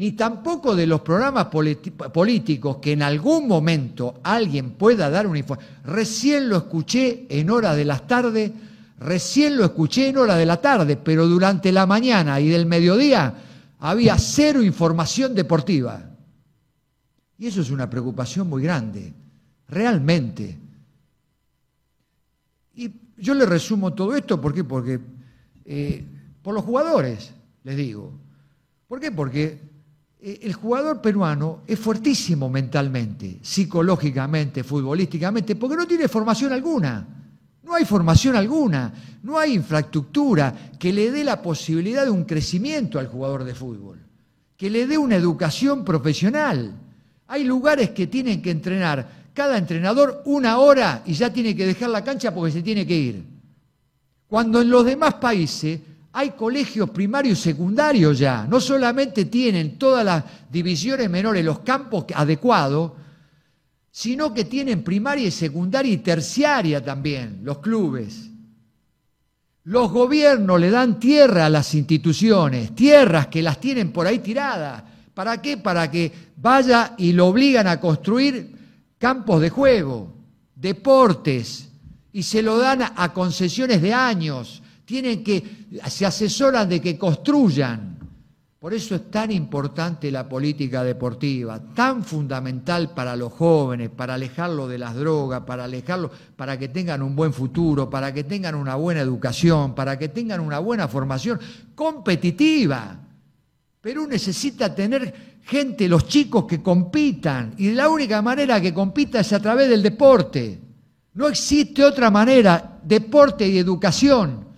ni 0.00 0.12
tampoco 0.12 0.74
de 0.74 0.86
los 0.86 1.02
programas 1.02 1.48
políticos 1.48 2.78
que 2.80 2.92
en 2.92 3.02
algún 3.02 3.46
momento 3.46 4.18
alguien 4.22 4.70
pueda 4.70 5.10
dar 5.10 5.26
una 5.26 5.40
información. 5.40 5.76
Recién 5.84 6.48
lo 6.48 6.56
escuché 6.56 7.26
en 7.28 7.50
horas 7.50 7.76
de 7.76 7.84
las 7.84 8.06
tardes, 8.06 8.50
recién 8.98 9.58
lo 9.58 9.64
escuché 9.66 10.08
en 10.08 10.16
horas 10.16 10.38
de 10.38 10.46
la 10.46 10.58
tarde, 10.58 10.96
pero 10.96 11.28
durante 11.28 11.70
la 11.70 11.84
mañana 11.84 12.40
y 12.40 12.48
del 12.48 12.64
mediodía 12.64 13.34
había 13.78 14.16
cero 14.16 14.62
información 14.62 15.34
deportiva. 15.34 16.02
Y 17.36 17.48
eso 17.48 17.60
es 17.60 17.68
una 17.68 17.90
preocupación 17.90 18.48
muy 18.48 18.62
grande, 18.62 19.12
realmente. 19.68 20.56
Y 22.74 22.90
yo 23.18 23.34
le 23.34 23.44
resumo 23.44 23.92
todo 23.92 24.16
esto, 24.16 24.40
¿por 24.40 24.54
qué? 24.54 24.64
Porque 24.64 24.98
eh, 25.66 26.02
por 26.40 26.54
los 26.54 26.64
jugadores, 26.64 27.34
les 27.64 27.76
digo. 27.76 28.14
¿Por 28.88 28.98
qué? 28.98 29.12
Porque 29.12 29.69
el 30.22 30.52
jugador 30.52 31.00
peruano 31.00 31.60
es 31.66 31.78
fuertísimo 31.78 32.50
mentalmente, 32.50 33.38
psicológicamente, 33.42 34.62
futbolísticamente, 34.62 35.56
porque 35.56 35.76
no 35.76 35.86
tiene 35.86 36.08
formación 36.08 36.52
alguna. 36.52 37.06
No 37.62 37.74
hay 37.74 37.84
formación 37.84 38.36
alguna, 38.36 38.92
no 39.22 39.38
hay 39.38 39.54
infraestructura 39.54 40.72
que 40.78 40.92
le 40.92 41.10
dé 41.10 41.22
la 41.22 41.40
posibilidad 41.40 42.04
de 42.04 42.10
un 42.10 42.24
crecimiento 42.24 42.98
al 42.98 43.06
jugador 43.06 43.44
de 43.44 43.54
fútbol, 43.54 43.98
que 44.56 44.68
le 44.68 44.86
dé 44.86 44.98
una 44.98 45.16
educación 45.16 45.84
profesional. 45.84 46.74
Hay 47.28 47.44
lugares 47.44 47.90
que 47.90 48.08
tienen 48.08 48.42
que 48.42 48.50
entrenar 48.50 49.30
cada 49.32 49.56
entrenador 49.56 50.22
una 50.24 50.58
hora 50.58 51.02
y 51.06 51.14
ya 51.14 51.32
tiene 51.32 51.54
que 51.54 51.66
dejar 51.66 51.90
la 51.90 52.02
cancha 52.02 52.34
porque 52.34 52.52
se 52.52 52.62
tiene 52.62 52.86
que 52.86 52.96
ir. 52.96 53.24
Cuando 54.26 54.60
en 54.60 54.70
los 54.70 54.84
demás 54.84 55.14
países 55.14 55.80
hay 56.12 56.30
colegios 56.30 56.90
primarios 56.90 57.38
y 57.38 57.42
secundarios 57.42 58.18
ya, 58.18 58.46
no 58.48 58.60
solamente 58.60 59.26
tienen 59.26 59.78
todas 59.78 60.04
las 60.04 60.24
divisiones 60.50 61.08
menores, 61.08 61.44
los 61.44 61.60
campos 61.60 62.06
adecuados, 62.14 62.92
sino 63.92 64.34
que 64.34 64.44
tienen 64.44 64.82
primaria 64.82 65.28
y 65.28 65.30
secundaria 65.30 65.92
y 65.92 65.98
terciaria 65.98 66.84
también, 66.84 67.40
los 67.42 67.58
clubes. 67.58 68.28
Los 69.64 69.92
gobiernos 69.92 70.58
le 70.58 70.70
dan 70.70 70.98
tierra 70.98 71.46
a 71.46 71.50
las 71.50 71.74
instituciones, 71.74 72.74
tierras 72.74 73.28
que 73.28 73.42
las 73.42 73.60
tienen 73.60 73.92
por 73.92 74.06
ahí 74.06 74.18
tiradas. 74.18 74.82
¿Para 75.14 75.40
qué? 75.40 75.58
Para 75.58 75.90
que 75.90 76.10
vaya 76.36 76.94
y 76.96 77.12
lo 77.12 77.26
obligan 77.26 77.66
a 77.66 77.78
construir 77.78 78.56
campos 78.98 79.40
de 79.40 79.50
juego, 79.50 80.12
deportes, 80.54 81.68
y 82.12 82.22
se 82.22 82.42
lo 82.42 82.58
dan 82.58 82.82
a 82.82 83.12
concesiones 83.12 83.82
de 83.82 83.94
años. 83.94 84.59
Tienen 84.90 85.22
que, 85.22 85.68
se 85.88 86.04
asesoran 86.04 86.68
de 86.68 86.80
que 86.80 86.98
construyan. 86.98 87.96
Por 88.58 88.74
eso 88.74 88.96
es 88.96 89.08
tan 89.08 89.30
importante 89.30 90.10
la 90.10 90.28
política 90.28 90.82
deportiva, 90.82 91.60
tan 91.76 92.02
fundamental 92.02 92.92
para 92.92 93.14
los 93.14 93.32
jóvenes, 93.32 93.90
para 93.90 94.14
alejarlo 94.14 94.66
de 94.66 94.78
las 94.78 94.96
drogas, 94.96 95.42
para 95.42 95.62
alejarlo, 95.62 96.10
para 96.34 96.58
que 96.58 96.70
tengan 96.70 97.02
un 97.02 97.14
buen 97.14 97.32
futuro, 97.32 97.88
para 97.88 98.12
que 98.12 98.24
tengan 98.24 98.56
una 98.56 98.74
buena 98.74 99.00
educación, 99.00 99.76
para 99.76 99.96
que 99.96 100.08
tengan 100.08 100.40
una 100.40 100.58
buena 100.58 100.88
formación 100.88 101.38
competitiva. 101.76 102.98
Perú 103.80 104.08
necesita 104.08 104.74
tener 104.74 105.38
gente, 105.44 105.88
los 105.88 106.08
chicos 106.08 106.46
que 106.46 106.60
compitan, 106.60 107.54
y 107.58 107.70
la 107.70 107.88
única 107.88 108.20
manera 108.22 108.60
que 108.60 108.74
compita 108.74 109.20
es 109.20 109.32
a 109.32 109.38
través 109.38 109.68
del 109.68 109.84
deporte. 109.84 110.58
No 111.14 111.28
existe 111.28 111.84
otra 111.84 112.10
manera, 112.10 112.80
deporte 112.82 113.46
y 113.46 113.56
educación. 113.56 114.49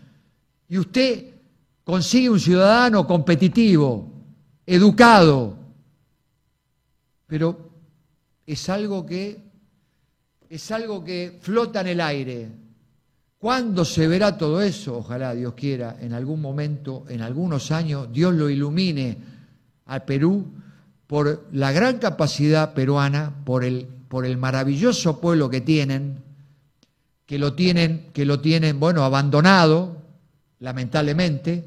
Y 0.73 0.79
usted 0.79 1.27
consigue 1.85 2.31
un 2.31 2.41
ciudadano 2.41 3.07
competitivo, 3.07 4.11
educado, 4.65 5.55
pero 7.27 7.73
es 8.47 8.71
algo 8.71 9.05
que 9.05 9.39
es 10.49 10.71
algo 10.71 11.05
que 11.05 11.39
flota 11.43 11.83
en 11.83 11.89
el 11.89 12.01
aire. 12.01 12.49
¿Cuándo 13.37 13.85
se 13.85 14.09
verá 14.09 14.39
todo 14.39 14.63
eso? 14.63 14.97
Ojalá 14.97 15.35
Dios 15.35 15.53
quiera, 15.53 15.99
en 16.01 16.15
algún 16.15 16.41
momento, 16.41 17.05
en 17.11 17.21
algunos 17.21 17.71
años, 17.71 18.11
Dios 18.11 18.33
lo 18.33 18.49
ilumine 18.49 19.19
al 19.85 20.07
Perú 20.07 20.47
por 21.07 21.49
la 21.53 21.71
gran 21.73 21.99
capacidad 21.99 22.73
peruana, 22.73 23.35
por 23.45 23.63
el, 23.63 23.87
por 24.09 24.25
el 24.25 24.39
maravilloso 24.39 25.21
pueblo 25.21 25.51
que 25.51 25.61
tienen, 25.61 26.23
que 27.27 27.39
lo 27.39 27.53
tienen, 27.53 28.07
que 28.15 28.25
lo 28.25 28.41
tienen, 28.41 28.81
bueno, 28.81 29.05
abandonado, 29.05 30.01
lamentablemente, 30.63 31.65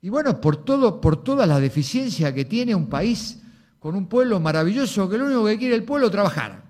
y 0.00 0.08
bueno, 0.08 0.40
por 0.40 0.64
todo, 0.64 1.02
por 1.02 1.22
toda 1.22 1.46
la 1.46 1.60
deficiencia 1.60 2.34
que 2.34 2.46
tiene 2.46 2.74
un 2.74 2.88
país 2.88 3.38
con 3.78 3.94
un 3.94 4.06
pueblo 4.06 4.40
maravilloso, 4.40 5.08
que 5.08 5.18
lo 5.18 5.26
único 5.26 5.44
que 5.44 5.58
quiere 5.58 5.74
el 5.74 5.84
pueblo 5.84 6.06
es 6.06 6.12
trabajar. 6.12 6.62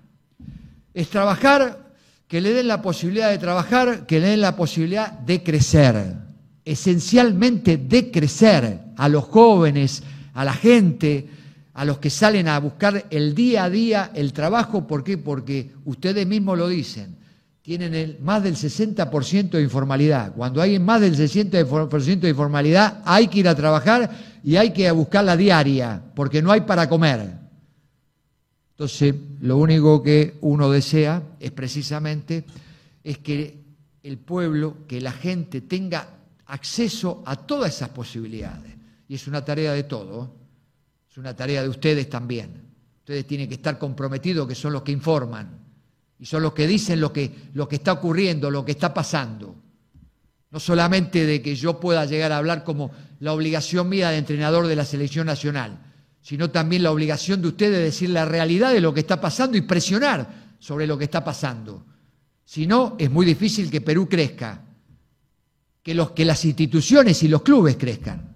Es 0.93 1.09
trabajar, 1.09 1.93
que 2.27 2.41
le 2.41 2.51
den 2.51 2.67
la 2.67 2.81
posibilidad 2.81 3.29
de 3.29 3.37
trabajar, 3.37 4.05
que 4.05 4.19
le 4.19 4.27
den 4.27 4.41
la 4.41 4.57
posibilidad 4.57 5.13
de 5.13 5.41
crecer, 5.41 6.15
esencialmente 6.65 7.77
de 7.77 8.11
crecer 8.11 8.81
a 8.97 9.07
los 9.07 9.23
jóvenes, 9.23 10.03
a 10.33 10.43
la 10.43 10.53
gente, 10.53 11.29
a 11.73 11.85
los 11.85 11.99
que 11.99 12.09
salen 12.09 12.49
a 12.49 12.59
buscar 12.59 13.05
el 13.09 13.33
día 13.33 13.63
a 13.63 13.69
día 13.69 14.11
el 14.13 14.33
trabajo. 14.33 14.85
¿Por 14.85 15.01
qué? 15.01 15.17
Porque 15.17 15.71
ustedes 15.85 16.27
mismos 16.27 16.57
lo 16.57 16.67
dicen. 16.67 17.15
Tienen 17.67 17.93
el, 17.95 18.17
más 18.21 18.41
del 18.41 18.55
60% 18.55 19.49
de 19.49 19.61
informalidad. 19.61 20.33
Cuando 20.33 20.61
hay 20.61 20.79
más 20.79 21.01
del 21.01 21.17
60% 21.17 22.21
de 22.21 22.29
informalidad, 22.29 23.01
hay 23.03 23.27
que 23.27 23.39
ir 23.39 23.47
a 23.49 23.55
trabajar 23.55 24.39
y 24.41 24.55
hay 24.55 24.71
que 24.71 24.89
buscar 24.91 25.25
la 25.25 25.35
diaria, 25.35 26.01
porque 26.15 26.41
no 26.41 26.53
hay 26.53 26.61
para 26.61 26.87
comer. 26.87 27.29
Entonces, 28.69 29.13
lo 29.41 29.57
único 29.57 30.01
que 30.01 30.37
uno 30.39 30.71
desea 30.71 31.21
es 31.41 31.51
precisamente 31.51 32.45
es 33.03 33.17
que 33.17 33.61
el 34.01 34.17
pueblo, 34.17 34.87
que 34.87 35.01
la 35.01 35.11
gente 35.11 35.59
tenga 35.59 36.07
acceso 36.45 37.21
a 37.25 37.35
todas 37.35 37.75
esas 37.75 37.89
posibilidades. 37.89 38.71
Y 39.09 39.15
es 39.15 39.27
una 39.27 39.43
tarea 39.43 39.73
de 39.73 39.83
todo, 39.83 40.37
es 41.11 41.17
una 41.17 41.35
tarea 41.35 41.63
de 41.63 41.67
ustedes 41.67 42.09
también. 42.09 42.61
Ustedes 42.99 43.27
tienen 43.27 43.49
que 43.49 43.55
estar 43.55 43.77
comprometidos, 43.77 44.47
que 44.47 44.55
son 44.55 44.71
los 44.71 44.83
que 44.83 44.93
informan, 44.93 45.66
y 46.19 46.25
son 46.25 46.43
los 46.43 46.53
que 46.53 46.67
dicen 46.67 46.99
lo 46.99 47.13
que, 47.13 47.31
lo 47.53 47.67
que 47.67 47.75
está 47.75 47.93
ocurriendo, 47.93 48.49
lo 48.49 48.65
que 48.65 48.71
está 48.71 48.93
pasando. 48.93 49.55
No 50.49 50.59
solamente 50.59 51.25
de 51.25 51.41
que 51.41 51.55
yo 51.55 51.79
pueda 51.79 52.05
llegar 52.05 52.31
a 52.31 52.37
hablar 52.37 52.63
como 52.63 52.91
la 53.19 53.33
obligación 53.33 53.89
mía 53.89 54.09
de 54.09 54.17
entrenador 54.17 54.67
de 54.67 54.75
la 54.75 54.85
selección 54.85 55.27
nacional, 55.27 55.79
sino 56.21 56.49
también 56.49 56.83
la 56.83 56.91
obligación 56.91 57.41
de 57.41 57.49
ustedes 57.49 57.77
de 57.77 57.83
decir 57.83 58.09
la 58.09 58.25
realidad 58.25 58.73
de 58.73 58.81
lo 58.81 58.93
que 58.93 59.01
está 59.01 59.21
pasando 59.21 59.57
y 59.57 59.61
presionar 59.61 60.55
sobre 60.59 60.87
lo 60.87 60.97
que 60.97 61.05
está 61.05 61.23
pasando. 61.23 61.85
Si 62.43 62.65
no, 62.65 62.95
es 62.97 63.11
muy 63.11 63.25
difícil 63.25 63.69
que 63.69 63.81
Perú 63.81 64.07
crezca, 64.09 64.63
que, 65.83 65.93
los, 65.93 66.11
que 66.11 66.25
las 66.25 66.43
instituciones 66.45 67.21
y 67.23 67.27
los 67.27 67.43
clubes 67.43 67.77
crezcan. 67.77 68.35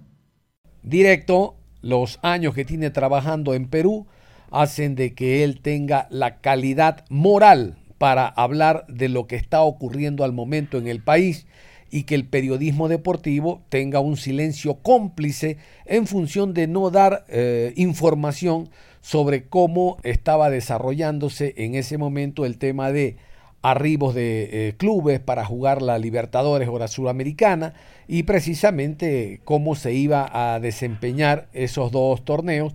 Directo, 0.84 1.56
los 1.82 2.20
años 2.22 2.54
que 2.54 2.66
tiene 2.66 2.92
trabajando 2.92 3.54
en 3.54 3.68
Perú 3.68 4.08
hacen 4.52 4.96
de 4.96 5.14
que 5.14 5.44
él 5.44 5.62
tenga 5.62 6.08
la 6.12 6.42
calidad 6.42 7.06
moral 7.10 7.78
para 7.98 8.28
hablar 8.28 8.86
de 8.88 9.10
lo 9.10 9.28
que 9.28 9.36
está 9.36 9.62
ocurriendo 9.62 10.24
al 10.24 10.34
momento 10.34 10.78
en 10.78 10.88
el 10.88 11.02
país 11.02 11.48
y 11.90 12.04
que 12.04 12.16
el 12.16 12.26
periodismo 12.26 12.88
deportivo 12.88 13.62
tenga 13.70 14.00
un 14.00 14.18
silencio 14.18 14.76
cómplice 14.76 15.58
en 15.86 16.08
función 16.08 16.54
de 16.54 16.68
no 16.68 16.90
dar 16.90 17.26
eh, 17.28 17.74
información 17.76 18.70
sobre 19.02 19.48
cómo 19.48 19.98
estaba 20.04 20.50
desarrollándose 20.50 21.54
en 21.58 21.76
ese 21.76 21.98
momento 21.98 22.46
el 22.46 22.58
tema 22.58 22.92
de 22.92 23.18
arribos 23.62 24.16
de 24.16 24.70
eh, 24.70 24.74
clubes 24.78 25.20
para 25.20 25.46
jugar 25.46 25.82
la 25.82 26.00
Libertadores 26.00 26.68
o 26.70 26.80
la 26.80 26.88
Sudamericana 26.88 27.74
y 28.08 28.24
precisamente 28.24 29.42
cómo 29.44 29.76
se 29.76 29.94
iba 29.94 30.30
a 30.34 30.60
desempeñar 30.60 31.50
esos 31.54 31.92
dos 31.92 32.26
torneos 32.26 32.74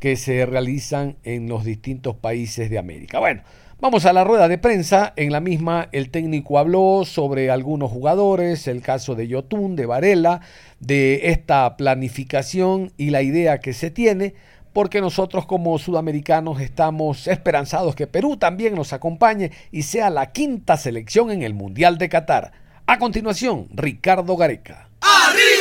que 0.00 0.16
se 0.16 0.44
realizan 0.46 1.16
en 1.24 1.48
los 1.48 1.64
distintos 1.64 2.16
países 2.16 2.70
de 2.70 2.78
América. 2.78 3.18
Bueno, 3.18 3.42
Vamos 3.78 4.06
a 4.06 4.14
la 4.14 4.24
rueda 4.24 4.48
de 4.48 4.56
prensa. 4.56 5.12
En 5.16 5.32
la 5.32 5.40
misma 5.40 5.90
el 5.92 6.10
técnico 6.10 6.58
habló 6.58 7.04
sobre 7.04 7.50
algunos 7.50 7.90
jugadores, 7.90 8.68
el 8.68 8.80
caso 8.80 9.14
de 9.14 9.28
Yotun, 9.28 9.76
de 9.76 9.84
Varela, 9.84 10.40
de 10.80 11.28
esta 11.28 11.76
planificación 11.76 12.92
y 12.96 13.10
la 13.10 13.20
idea 13.20 13.60
que 13.60 13.74
se 13.74 13.90
tiene, 13.90 14.32
porque 14.72 15.02
nosotros 15.02 15.44
como 15.44 15.78
sudamericanos 15.78 16.62
estamos 16.62 17.26
esperanzados 17.26 17.94
que 17.94 18.06
Perú 18.06 18.38
también 18.38 18.74
nos 18.74 18.94
acompañe 18.94 19.50
y 19.70 19.82
sea 19.82 20.08
la 20.08 20.32
quinta 20.32 20.78
selección 20.78 21.30
en 21.30 21.42
el 21.42 21.52
Mundial 21.52 21.98
de 21.98 22.08
Qatar. 22.08 22.52
A 22.86 22.98
continuación, 22.98 23.68
Ricardo 23.74 24.38
Gareca. 24.38 24.88
¡Arriba 25.02 25.55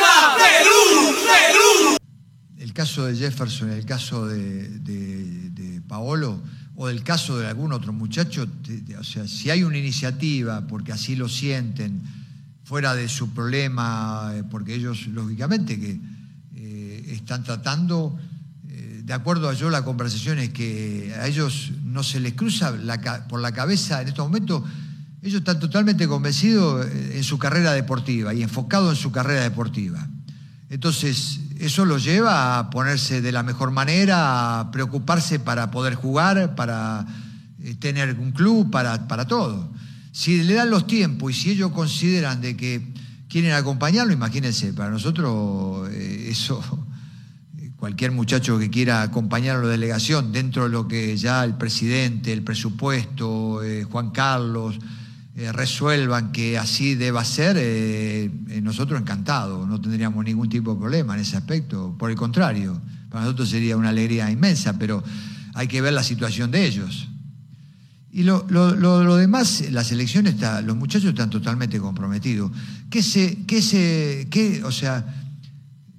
de 3.04 3.16
Jefferson, 3.16 3.70
el 3.70 3.86
caso 3.86 4.28
de, 4.28 5.82
Paolo 5.88 6.42
o 6.76 6.88
del 6.88 7.04
caso 7.04 7.38
de 7.38 7.48
algún 7.48 7.72
otro 7.72 7.94
muchacho, 7.94 8.48
o 8.98 9.04
sea, 9.04 9.28
si 9.28 9.50
hay 9.50 9.64
una 9.64 9.78
iniciativa, 9.78 10.66
porque 10.68 10.92
así 10.92 11.16
lo 11.16 11.30
sienten, 11.30 12.02
fuera 12.64 12.96
de 12.96 13.08
su 13.08 13.30
problema, 13.30 14.32
eh, 14.34 14.44
porque 14.50 14.74
ellos, 14.74 15.08
lógicamente, 15.08 15.80
que 15.80 16.00
eh, 16.56 17.06
están 17.10 17.44
tratando, 17.44 18.18
eh, 18.68 19.04
de 19.06 19.14
acuerdo 19.14 19.48
a 19.48 19.54
yo, 19.54 19.70
la 19.70 19.86
conversación 19.86 20.40
es 20.40 20.50
que 20.50 21.14
a 21.20 21.28
ellos 21.28 21.72
no 21.84 22.04
se 22.04 22.20
les 22.20 22.34
cruza 22.34 22.74
por 23.30 23.40
la 23.40 23.52
cabeza 23.52 24.02
en 24.02 24.08
estos 24.08 24.26
momentos, 24.26 24.64
ellos 25.22 25.40
están 25.40 25.60
totalmente 25.60 26.08
convencidos 26.08 26.88
en 26.92 27.24
su 27.24 27.38
carrera 27.40 27.74
deportiva 27.74 28.34
y 28.34 28.44
enfocados 28.44 28.98
en 28.98 29.02
su 29.02 29.12
carrera 29.12 29.42
deportiva. 29.42 30.08
Entonces, 30.70 31.40
eso 31.60 31.86
lo 31.86 31.98
lleva 31.98 32.60
a 32.60 32.70
ponerse 32.70 33.22
de 33.22 33.32
la 33.32 33.44
mejor 33.44 33.72
manera, 33.72 34.60
a 34.60 34.72
preocuparse 34.72 35.40
para 35.40 35.72
poder 35.72 35.96
jugar, 35.96 36.56
para 36.56 37.06
eh, 37.62 37.76
tener 37.76 38.18
un 38.20 38.32
club, 38.32 38.70
para, 38.70 39.08
para 39.08 39.26
todo. 39.26 39.70
Si 40.12 40.44
le 40.44 40.54
dan 40.54 40.70
los 40.70 40.88
tiempos 40.88 41.32
y 41.32 41.34
si 41.34 41.52
ellos 41.52 41.72
consideran 41.72 42.42
de 42.42 42.56
que 42.56 42.94
quieren 43.28 43.54
acompañarlo, 43.54 44.14
imagínense, 44.14 44.74
para 44.74 44.90
nosotros 44.90 45.90
eh, 45.92 46.28
eso, 46.30 46.62
cualquier 47.78 48.12
muchacho 48.12 48.58
que 48.58 48.70
quiera 48.70 49.02
acompañar 49.02 49.58
a 49.58 49.62
la 49.62 49.70
delegación 49.70 50.32
dentro 50.32 50.64
de 50.64 50.70
lo 50.70 50.88
que 50.88 51.18
ya 51.18 51.44
el 51.44 51.56
presidente, 51.56 52.34
el 52.34 52.44
presupuesto, 52.44 53.64
eh, 53.64 53.84
Juan 53.84 54.12
Carlos, 54.12 54.80
eh, 55.38 55.52
resuelvan 55.52 56.32
que 56.32 56.58
así 56.58 56.96
deba 56.96 57.26
ser, 57.26 57.58
eh, 57.60 58.32
eh, 58.50 58.62
nosotros 58.62 59.02
encantados, 59.02 59.68
no 59.68 59.82
tendríamos 59.82 60.24
ningún 60.24 60.48
tipo 60.48 60.74
de 60.74 60.80
problema 60.80 61.14
en 61.16 61.20
ese 61.20 61.36
aspecto. 61.36 61.94
Por 62.00 62.10
el 62.10 62.16
contrario, 62.16 62.82
para 63.10 63.26
nosotros 63.26 63.50
sería 63.50 63.76
una 63.76 63.90
alegría 63.90 64.32
inmensa, 64.32 64.80
pero 64.80 65.04
hay 65.54 65.68
que 65.68 65.82
ver 65.82 65.92
la 65.92 66.04
situación 66.04 66.52
de 66.52 66.66
ellos. 66.66 67.10
Y 68.14 68.24
lo, 68.24 68.44
demás, 69.18 69.66
la 69.72 69.84
selección 69.84 70.26
está, 70.26 70.62
los 70.62 70.78
muchachos 70.78 71.10
están 71.10 71.30
totalmente 71.30 71.82
comprometidos. 71.82 72.50
¿Qué 72.90 73.04
se, 73.04 73.40
qué 73.46 73.62
se, 73.62 74.28
qué, 74.32 74.64
o 74.64 74.72
sea, 74.72 75.06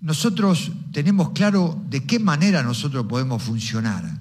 nosotros 0.00 0.72
tenemos 0.92 1.32
claro 1.32 1.78
de 1.90 2.04
qué 2.04 2.18
manera 2.18 2.62
nosotros 2.62 3.04
podemos 3.06 3.42
funcionar. 3.42 4.18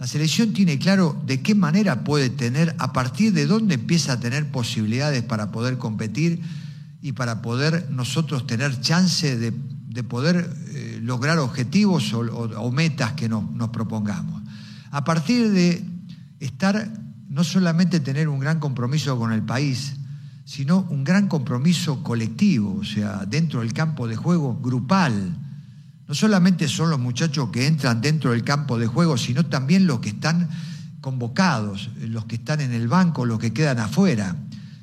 La 0.00 0.06
selección 0.06 0.54
tiene 0.54 0.78
claro 0.78 1.14
de 1.26 1.42
qué 1.42 1.54
manera 1.54 2.04
puede 2.04 2.30
tener, 2.30 2.74
a 2.78 2.90
partir 2.94 3.34
de 3.34 3.44
dónde 3.44 3.74
empieza 3.74 4.14
a 4.14 4.18
tener 4.18 4.50
posibilidades 4.50 5.22
para 5.22 5.52
poder 5.52 5.76
competir 5.76 6.40
y 7.02 7.12
para 7.12 7.42
poder 7.42 7.86
nosotros 7.90 8.46
tener 8.46 8.80
chance 8.80 9.36
de, 9.36 9.52
poder 10.02 10.56
eh, 10.68 11.00
lograr 11.02 11.38
objetivos 11.38 12.14
o, 12.14 12.72
metas 12.72 13.12
que 13.12 13.28
nos 13.28 13.68
propongamos. 13.68 14.42
A 14.90 15.04
partir 15.04 15.50
de 15.50 15.84
estar, 16.40 16.90
no 17.28 17.44
solamente 17.44 18.00
tener 18.00 18.30
un 18.30 18.40
gran 18.40 18.58
compromiso 18.58 19.18
con 19.18 19.34
el 19.34 19.42
país, 19.42 19.96
sino 20.46 20.86
un 20.88 21.04
gran 21.04 21.28
compromiso 21.28 22.02
colectivo, 22.02 22.78
o 22.80 22.84
sea, 22.84 23.26
dentro 23.26 23.60
del 23.60 23.74
campo 23.74 24.08
de 24.08 24.16
juego 24.16 24.58
grupal 24.62 25.36
no 26.10 26.16
solamente 26.16 26.66
son 26.66 26.90
los 26.90 26.98
muchachos 26.98 27.50
que 27.50 27.68
entran 27.68 28.00
dentro 28.00 28.32
del 28.32 28.42
campo 28.42 28.80
de 28.80 28.88
juego, 28.88 29.16
sino 29.16 29.46
también 29.46 29.86
los 29.86 30.00
que 30.00 30.08
están 30.08 30.48
convocados, 31.00 31.88
los 32.00 32.24
que 32.24 32.34
están 32.34 32.60
en 32.60 32.72
el 32.72 32.88
banco, 32.88 33.24
los 33.24 33.38
que 33.38 33.52
quedan 33.52 33.78
afuera. 33.78 34.34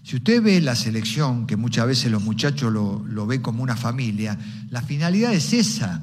Si 0.03 0.15
usted 0.15 0.41
ve 0.41 0.61
la 0.61 0.73
selección, 0.73 1.45
que 1.45 1.57
muchas 1.57 1.85
veces 1.85 2.13
los 2.13 2.23
muchachos 2.23 2.71
lo, 2.71 3.03
lo 3.05 3.27
ven 3.27 3.41
como 3.41 3.61
una 3.61 3.75
familia, 3.75 4.39
la 4.69 4.81
finalidad 4.81 5.33
es 5.33 5.51
esa. 5.51 6.01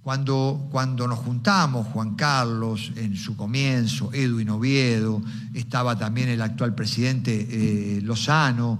Cuando, 0.00 0.68
cuando 0.70 1.06
nos 1.06 1.18
juntamos, 1.18 1.88
Juan 1.88 2.14
Carlos 2.14 2.92
en 2.96 3.14
su 3.14 3.36
comienzo, 3.36 4.10
Edwin 4.14 4.48
Oviedo, 4.48 5.22
estaba 5.52 5.98
también 5.98 6.30
el 6.30 6.40
actual 6.40 6.74
presidente 6.74 7.46
eh, 7.50 8.00
Lozano, 8.00 8.78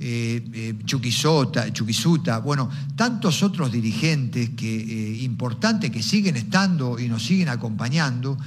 eh, 0.00 0.44
eh, 0.52 0.74
Chuquisuta, 0.84 2.38
bueno, 2.38 2.70
tantos 2.94 3.42
otros 3.42 3.72
dirigentes 3.72 4.50
que, 4.50 4.76
eh, 4.76 5.22
importantes 5.24 5.90
que 5.90 6.04
siguen 6.04 6.36
estando 6.36 7.00
y 7.00 7.08
nos 7.08 7.24
siguen 7.24 7.48
acompañando. 7.48 8.38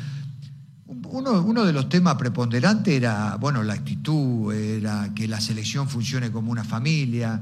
Uno, 1.04 1.66
de 1.66 1.74
los 1.74 1.90
temas 1.90 2.16
preponderantes 2.16 2.94
era, 2.94 3.36
bueno, 3.36 3.64
la 3.64 3.74
actitud, 3.74 4.54
era 4.54 5.14
que 5.14 5.28
la 5.28 5.42
selección 5.42 5.90
funcione 5.90 6.32
como 6.32 6.54
una 6.54 6.64
familia, 6.64 7.40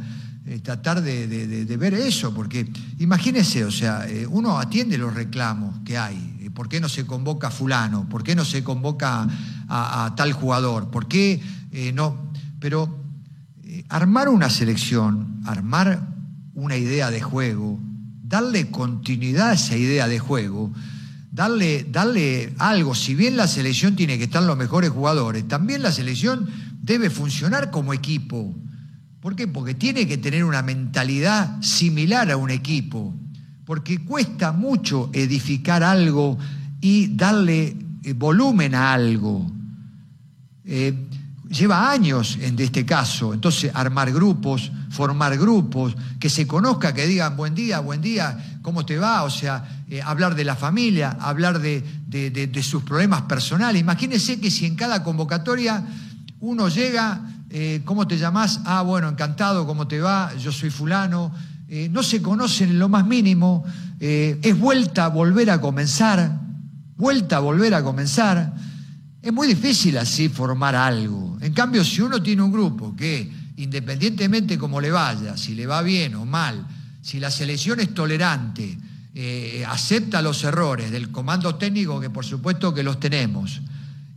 tratar 0.64 1.04
de, 1.04 1.78
ver 1.78 1.94
eso, 1.94 2.34
porque 2.34 2.68
imagínese, 2.98 3.66
o 3.66 3.72
sea, 3.72 4.08
uno 4.30 4.58
atiende 4.58 4.98
los 4.98 5.14
reclamos 5.14 5.82
que 5.86 6.00
hay. 6.00 6.50
¿Por 6.54 6.68
qué 6.68 6.80
no 6.80 6.90
se 6.90 7.06
convoca 7.06 7.50
a 7.50 7.52
fulano? 7.52 8.10
¿Por 8.10 8.24
qué 8.24 8.36
no 8.36 8.44
se 8.44 8.64
convoca 8.64 9.28
a, 9.68 10.06
a 10.06 10.16
tal 10.16 10.34
jugador? 10.34 10.90
¿Por 10.90 11.08
qué 11.08 11.40
no? 11.94 12.32
Pero 12.60 12.99
armar 13.90 14.30
una 14.30 14.50
selección, 14.50 15.42
armar 15.46 16.08
una 16.54 16.78
idea 16.78 17.10
de 17.10 17.22
juego, 17.22 17.80
darle 18.24 18.70
continuidad 18.70 19.50
a 19.50 19.54
esa 19.54 19.76
idea 19.76 20.08
de 20.08 20.20
juego, 20.20 20.72
darle, 21.32 21.86
darle 21.90 22.54
algo, 22.60 22.94
si 22.94 23.16
bien 23.16 23.36
la 23.36 23.48
selección 23.48 23.96
tiene 23.96 24.18
que 24.18 24.26
estar 24.26 24.44
los 24.44 24.58
mejores 24.58 24.92
jugadores, 24.92 25.48
también 25.48 25.82
la 25.82 25.92
selección 25.92 26.48
debe 26.82 27.10
funcionar 27.10 27.72
como 27.72 27.94
equipo. 27.94 28.56
¿Por 29.20 29.36
qué? 29.36 29.48
Porque 29.48 29.74
tiene 29.74 30.08
que 30.08 30.18
tener 30.18 30.44
una 30.44 30.62
mentalidad 30.62 31.62
similar 31.62 32.32
a 32.32 32.38
un 32.38 32.52
equipo, 32.52 33.16
porque 33.66 34.06
cuesta 34.06 34.52
mucho 34.52 35.10
edificar 35.14 35.84
algo 35.84 36.38
y 36.80 37.16
darle 37.16 37.76
eh, 38.04 38.14
volumen 38.14 38.76
a 38.76 38.94
algo. 38.94 39.52
Eh, 40.64 41.09
lleva 41.50 41.92
años 41.92 42.38
en 42.42 42.60
este 42.60 42.86
caso. 42.86 43.34
Entonces, 43.34 43.72
armar 43.74 44.12
grupos, 44.12 44.72
formar 44.90 45.38
grupos, 45.38 45.96
que 46.20 46.30
se 46.30 46.48
conozca, 46.48 46.94
que 46.94 47.08
digan 47.08 47.36
buen 47.36 47.56
día, 47.56 47.80
buen 47.80 48.02
día, 48.02 48.60
¿cómo 48.62 48.86
te 48.86 48.98
va? 48.98 49.24
O 49.24 49.30
sea, 49.30 49.84
eh, 49.90 50.02
hablar 50.02 50.36
de 50.36 50.44
la 50.44 50.56
familia, 50.56 51.18
hablar 51.20 51.60
de, 51.60 51.84
sus 52.64 52.84
problemas 52.84 53.24
personales. 53.24 53.82
Imagínense 53.82 54.40
que 54.40 54.52
si 54.52 54.66
en 54.66 54.76
cada 54.76 55.04
convocatoria 55.04 55.84
uno 56.40 56.70
llega, 56.70 57.22
eh, 57.50 57.82
¿cómo 57.84 58.08
te 58.08 58.18
llamas? 58.18 58.62
Ah, 58.66 58.84
bueno, 58.84 59.10
encantado, 59.10 59.66
¿cómo 59.66 59.88
te 59.88 60.00
va? 60.00 60.32
Yo 60.36 60.52
soy 60.52 60.70
fulano. 60.70 61.32
eh, 61.68 61.88
no 61.92 62.04
se 62.04 62.22
conocen 62.22 62.70
en 62.70 62.80
lo 62.80 62.90
más 62.90 63.06
mínimo, 63.06 63.64
es 64.00 64.58
vuelta 64.58 65.06
a 65.06 65.08
volver 65.10 65.50
a 65.52 65.60
comenzar, 65.60 66.40
vuelta 66.96 67.38
a 67.38 67.40
volver 67.42 67.74
a 67.74 67.84
comenzar. 67.84 68.54
Es 69.22 69.34
muy 69.34 69.48
difícil 69.48 69.98
así 69.98 70.30
formar 70.30 70.76
algo. 70.76 71.38
En 71.42 71.54
cambio, 71.54 71.84
si 71.84 72.02
uno 72.02 72.24
tiene 72.24 72.42
un 72.42 72.52
grupo 72.52 72.96
que, 72.96 73.30
independientemente 73.58 74.58
cómo 74.58 74.80
le 74.80 74.92
vaya, 74.92 75.36
si 75.36 75.56
le 75.56 75.68
va 75.68 75.82
bien 75.82 76.16
o 76.16 76.26
mal, 76.26 76.66
si 77.02 77.20
la 77.20 77.30
selección 77.30 77.80
es 77.80 77.94
tolerante, 77.94 78.78
eh, 79.14 79.66
acepta 79.68 80.22
los 80.22 80.44
errores 80.44 80.92
del 80.92 81.12
comando 81.12 81.56
técnico, 81.56 82.00
que 82.00 82.10
por 82.10 82.24
supuesto 82.24 82.74
que 82.74 82.84
los 82.84 83.00
tenemos, 83.00 83.62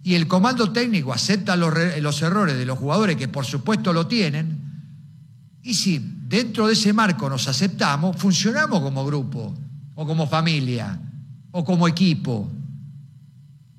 y 0.04 0.14
el 0.14 0.28
comando 0.28 0.72
técnico 0.72 1.12
acepta 1.12 1.56
los, 1.56 1.72
los 2.00 2.22
errores 2.22 2.56
de 2.56 2.66
los 2.66 2.78
jugadores, 2.78 3.16
que 3.16 3.28
por 3.28 3.44
supuesto 3.44 3.92
lo 3.92 4.06
tienen, 4.06 4.60
y 5.62 5.74
si 5.74 6.00
dentro 6.28 6.66
de 6.66 6.74
ese 6.74 6.92
marco 6.92 7.28
nos 7.28 7.48
aceptamos, 7.48 8.16
funcionamos 8.16 8.80
como 8.80 9.04
grupo, 9.04 9.54
o 9.94 10.06
como 10.06 10.26
familia, 10.26 10.98
o 11.50 11.64
como 11.64 11.86
equipo. 11.86 12.50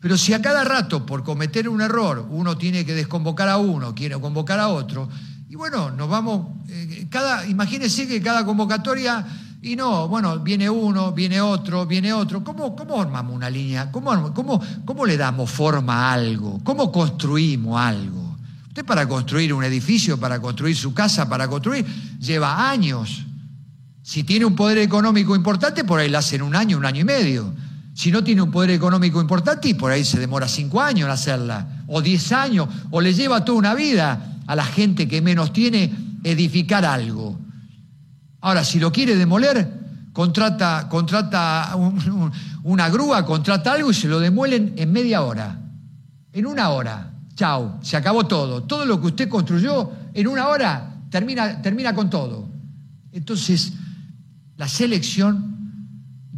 Pero 0.03 0.17
si 0.17 0.33
a 0.33 0.41
cada 0.41 0.65
rato, 0.65 1.05
por 1.05 1.23
cometer 1.23 1.69
un 1.69 1.79
error, 1.79 2.27
uno 2.29 2.57
tiene 2.57 2.83
que 2.85 2.93
desconvocar 2.93 3.47
a 3.47 3.55
uno, 3.55 3.95
quiere 3.95 4.19
convocar 4.19 4.59
a 4.59 4.67
otro, 4.67 5.07
y 5.47 5.55
bueno, 5.55 5.91
nos 5.91 6.09
vamos, 6.09 6.45
eh, 6.67 7.07
cada, 7.09 7.47
imagínense 7.47 8.05
que 8.05 8.21
cada 8.21 8.45
convocatoria, 8.45 9.25
y 9.61 9.77
no, 9.77 10.09
bueno, 10.09 10.39
viene 10.39 10.69
uno, 10.69 11.13
viene 11.13 11.39
otro, 11.39 11.85
viene 11.85 12.11
otro. 12.11 12.43
¿Cómo, 12.43 12.75
cómo 12.75 13.01
armamos 13.01 13.33
una 13.33 13.49
línea? 13.49 13.93
¿Cómo, 13.93 14.33
cómo, 14.33 14.61
¿Cómo 14.83 15.05
le 15.05 15.15
damos 15.15 15.49
forma 15.49 16.09
a 16.09 16.13
algo? 16.15 16.59
¿Cómo 16.65 16.91
construimos 16.91 17.79
algo? 17.79 18.35
Usted 18.67 18.83
para 18.83 19.07
construir 19.07 19.53
un 19.53 19.63
edificio, 19.63 20.19
para 20.19 20.41
construir 20.41 20.75
su 20.75 20.93
casa, 20.93 21.29
para 21.29 21.47
construir, 21.47 21.85
lleva 22.19 22.69
años. 22.69 23.23
Si 24.01 24.25
tiene 24.25 24.43
un 24.43 24.57
poder 24.57 24.79
económico 24.79 25.33
importante, 25.33 25.85
por 25.85 26.01
ahí 26.01 26.09
la 26.09 26.19
hace 26.19 26.35
en 26.35 26.41
un 26.41 26.57
año, 26.57 26.77
un 26.77 26.85
año 26.85 26.99
y 26.99 27.05
medio. 27.05 27.53
Si 27.93 28.11
no 28.11 28.23
tiene 28.23 28.41
un 28.41 28.51
poder 28.51 28.71
económico 28.71 29.21
importante, 29.21 29.69
y 29.69 29.75
por 29.75 29.91
ahí 29.91 30.03
se 30.03 30.19
demora 30.19 30.47
cinco 30.47 30.81
años 30.81 31.05
en 31.05 31.11
hacerla, 31.11 31.83
o 31.87 32.01
diez 32.01 32.31
años, 32.31 32.67
o 32.89 32.99
le 32.99 33.13
lleva 33.13 33.45
toda 33.45 33.59
una 33.59 33.75
vida 33.75 34.39
a 34.47 34.55
la 34.55 34.65
gente 34.65 35.07
que 35.07 35.21
menos 35.21 35.53
tiene 35.53 35.93
edificar 36.23 36.85
algo. 36.85 37.39
Ahora, 38.41 38.63
si 38.63 38.79
lo 38.79 38.91
quiere 38.91 39.15
demoler, 39.15 39.83
contrata, 40.11 40.87
contrata 40.89 41.75
una 42.63 42.89
grúa, 42.89 43.25
contrata 43.25 43.73
algo 43.73 43.91
y 43.91 43.93
se 43.93 44.07
lo 44.07 44.19
demuelen 44.19 44.73
en 44.77 44.91
media 44.91 45.21
hora, 45.21 45.59
en 46.31 46.45
una 46.45 46.69
hora. 46.69 47.11
Chao, 47.35 47.79
se 47.81 47.97
acabó 47.97 48.25
todo. 48.25 48.63
Todo 48.63 48.85
lo 48.85 48.99
que 48.99 49.07
usted 49.07 49.29
construyó 49.29 49.91
en 50.13 50.27
una 50.27 50.47
hora 50.47 50.97
termina, 51.09 51.61
termina 51.61 51.93
con 51.93 52.09
todo. 52.09 52.49
Entonces, 53.11 53.73
la 54.57 54.67
selección 54.67 55.52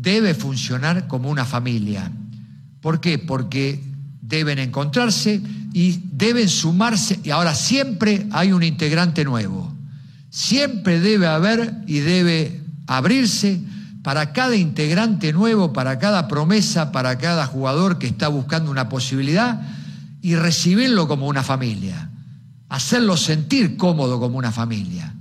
debe 0.06 0.36
funcionar 0.36 1.08
como 1.08 1.30
una 1.30 1.46
familia. 1.46 2.12
¿Por 2.80 3.02
qué? 3.02 3.18
Porque 3.18 3.84
deben 4.22 4.60
encontrarse 4.60 5.42
y 5.74 6.00
deben 6.12 6.48
sumarse, 6.48 7.20
y 7.24 7.32
ahora 7.32 7.56
siempre 7.56 8.28
hay 8.32 8.52
un 8.52 8.62
integrante 8.62 9.26
nuevo. 9.26 9.74
Siempre 10.30 11.00
debe 11.00 11.26
haber 11.26 11.74
y 11.88 12.00
debe 12.00 12.62
abrirse 12.86 13.60
para 14.04 14.32
cada 14.32 14.56
integrante 14.56 15.34
nuevo, 15.34 15.74
para 15.74 15.98
cada 15.98 16.28
promesa, 16.28 16.92
para 16.92 17.18
cada 17.18 17.48
jugador 17.48 17.98
que 17.98 18.06
está 18.06 18.28
buscando 18.28 18.70
una 18.70 18.88
posibilidad 18.88 19.60
y 20.22 20.36
recibirlo 20.36 21.08
como 21.08 21.28
una 21.28 21.42
familia, 21.42 22.12
hacerlo 22.70 23.18
sentir 23.18 23.76
cómodo 23.76 24.20
como 24.20 24.38
una 24.38 24.52
familia. 24.52 25.15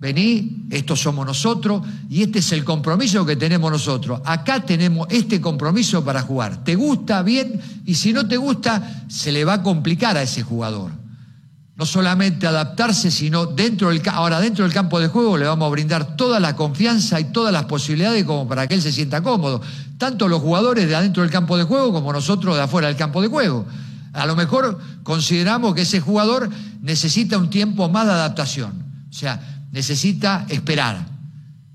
Vení, 0.00 0.66
estos 0.70 1.00
somos 1.00 1.26
nosotros 1.26 1.82
y 2.08 2.22
este 2.22 2.38
es 2.38 2.52
el 2.52 2.64
compromiso 2.64 3.26
que 3.26 3.34
tenemos 3.34 3.70
nosotros. 3.70 4.20
Acá 4.24 4.64
tenemos 4.64 5.08
este 5.10 5.40
compromiso 5.40 6.04
para 6.04 6.22
jugar. 6.22 6.62
¿Te 6.62 6.76
gusta? 6.76 7.22
Bien. 7.22 7.60
Y 7.84 7.94
si 7.96 8.12
no 8.12 8.28
te 8.28 8.36
gusta, 8.36 9.04
se 9.08 9.32
le 9.32 9.44
va 9.44 9.54
a 9.54 9.62
complicar 9.62 10.16
a 10.16 10.22
ese 10.22 10.42
jugador. 10.42 10.92
No 11.74 11.84
solamente 11.84 12.46
adaptarse, 12.46 13.10
sino 13.10 13.46
dentro 13.46 13.88
del 13.88 14.00
ahora 14.12 14.40
dentro 14.40 14.64
del 14.64 14.72
campo 14.72 15.00
de 15.00 15.08
juego 15.08 15.36
le 15.36 15.46
vamos 15.46 15.66
a 15.66 15.70
brindar 15.70 16.16
toda 16.16 16.38
la 16.38 16.54
confianza 16.54 17.18
y 17.20 17.24
todas 17.32 17.52
las 17.52 17.64
posibilidades 17.64 18.24
como 18.24 18.48
para 18.48 18.68
que 18.68 18.74
él 18.74 18.82
se 18.82 18.92
sienta 18.92 19.22
cómodo. 19.22 19.60
Tanto 19.96 20.28
los 20.28 20.40
jugadores 20.40 20.88
de 20.88 20.94
adentro 20.94 21.24
del 21.24 21.32
campo 21.32 21.56
de 21.56 21.64
juego 21.64 21.92
como 21.92 22.12
nosotros 22.12 22.54
de 22.56 22.62
afuera 22.62 22.86
del 22.86 22.96
campo 22.96 23.20
de 23.20 23.28
juego. 23.28 23.66
A 24.12 24.26
lo 24.26 24.36
mejor 24.36 24.78
consideramos 25.02 25.74
que 25.74 25.82
ese 25.82 26.00
jugador 26.00 26.48
necesita 26.82 27.36
un 27.36 27.50
tiempo 27.50 27.88
más 27.88 28.06
de 28.06 28.12
adaptación. 28.12 28.72
O 29.08 29.12
sea, 29.12 29.57
necesita 29.70 30.46
esperar. 30.48 31.06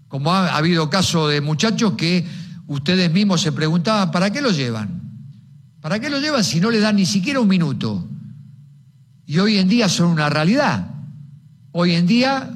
Como 0.08 0.32
ha, 0.34 0.56
habido 0.56 0.90
casos 0.90 1.32
de 1.32 1.42
muchachos 1.42 1.94
que 1.94 2.26
ustedes 2.68 3.12
mismos 3.12 3.42
se 3.42 3.52
preguntaban, 3.52 4.12
¿para 4.12 4.32
qué 4.32 4.42
lo 4.42 4.52
llevan? 4.52 5.02
¿Para 5.82 6.00
qué 6.00 6.10
lo 6.10 6.20
llevan 6.20 6.44
si 6.44 6.60
no 6.60 6.72
le 6.72 6.80
dan 6.80 6.96
ni 6.96 7.06
siquiera 7.06 7.40
un 7.40 7.48
minuto? 7.48 8.08
Y 9.26 9.40
hoy 9.40 9.58
en 9.58 9.68
día 9.68 9.90
son 9.90 10.10
una 10.10 10.30
realidad. 10.30 10.88
Hoy 11.72 11.94
en 11.94 12.08
día 12.08 12.50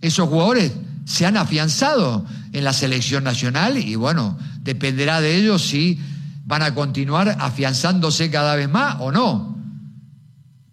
esos 0.00 0.28
jugadores 0.28 0.72
se 1.04 1.26
han 1.26 1.36
afianzado 1.36 2.26
en 2.52 2.64
la 2.64 2.72
selección 2.72 3.24
nacional 3.24 3.78
y 3.78 3.94
bueno, 3.94 4.38
dependerá 4.60 5.20
de 5.20 5.36
ellos 5.36 5.62
si 5.62 6.00
van 6.44 6.62
a 6.62 6.74
continuar 6.74 7.36
afianzándose 7.40 8.30
cada 8.30 8.54
vez 8.56 8.68
más 8.68 8.96
o 9.00 9.12
no. 9.12 9.56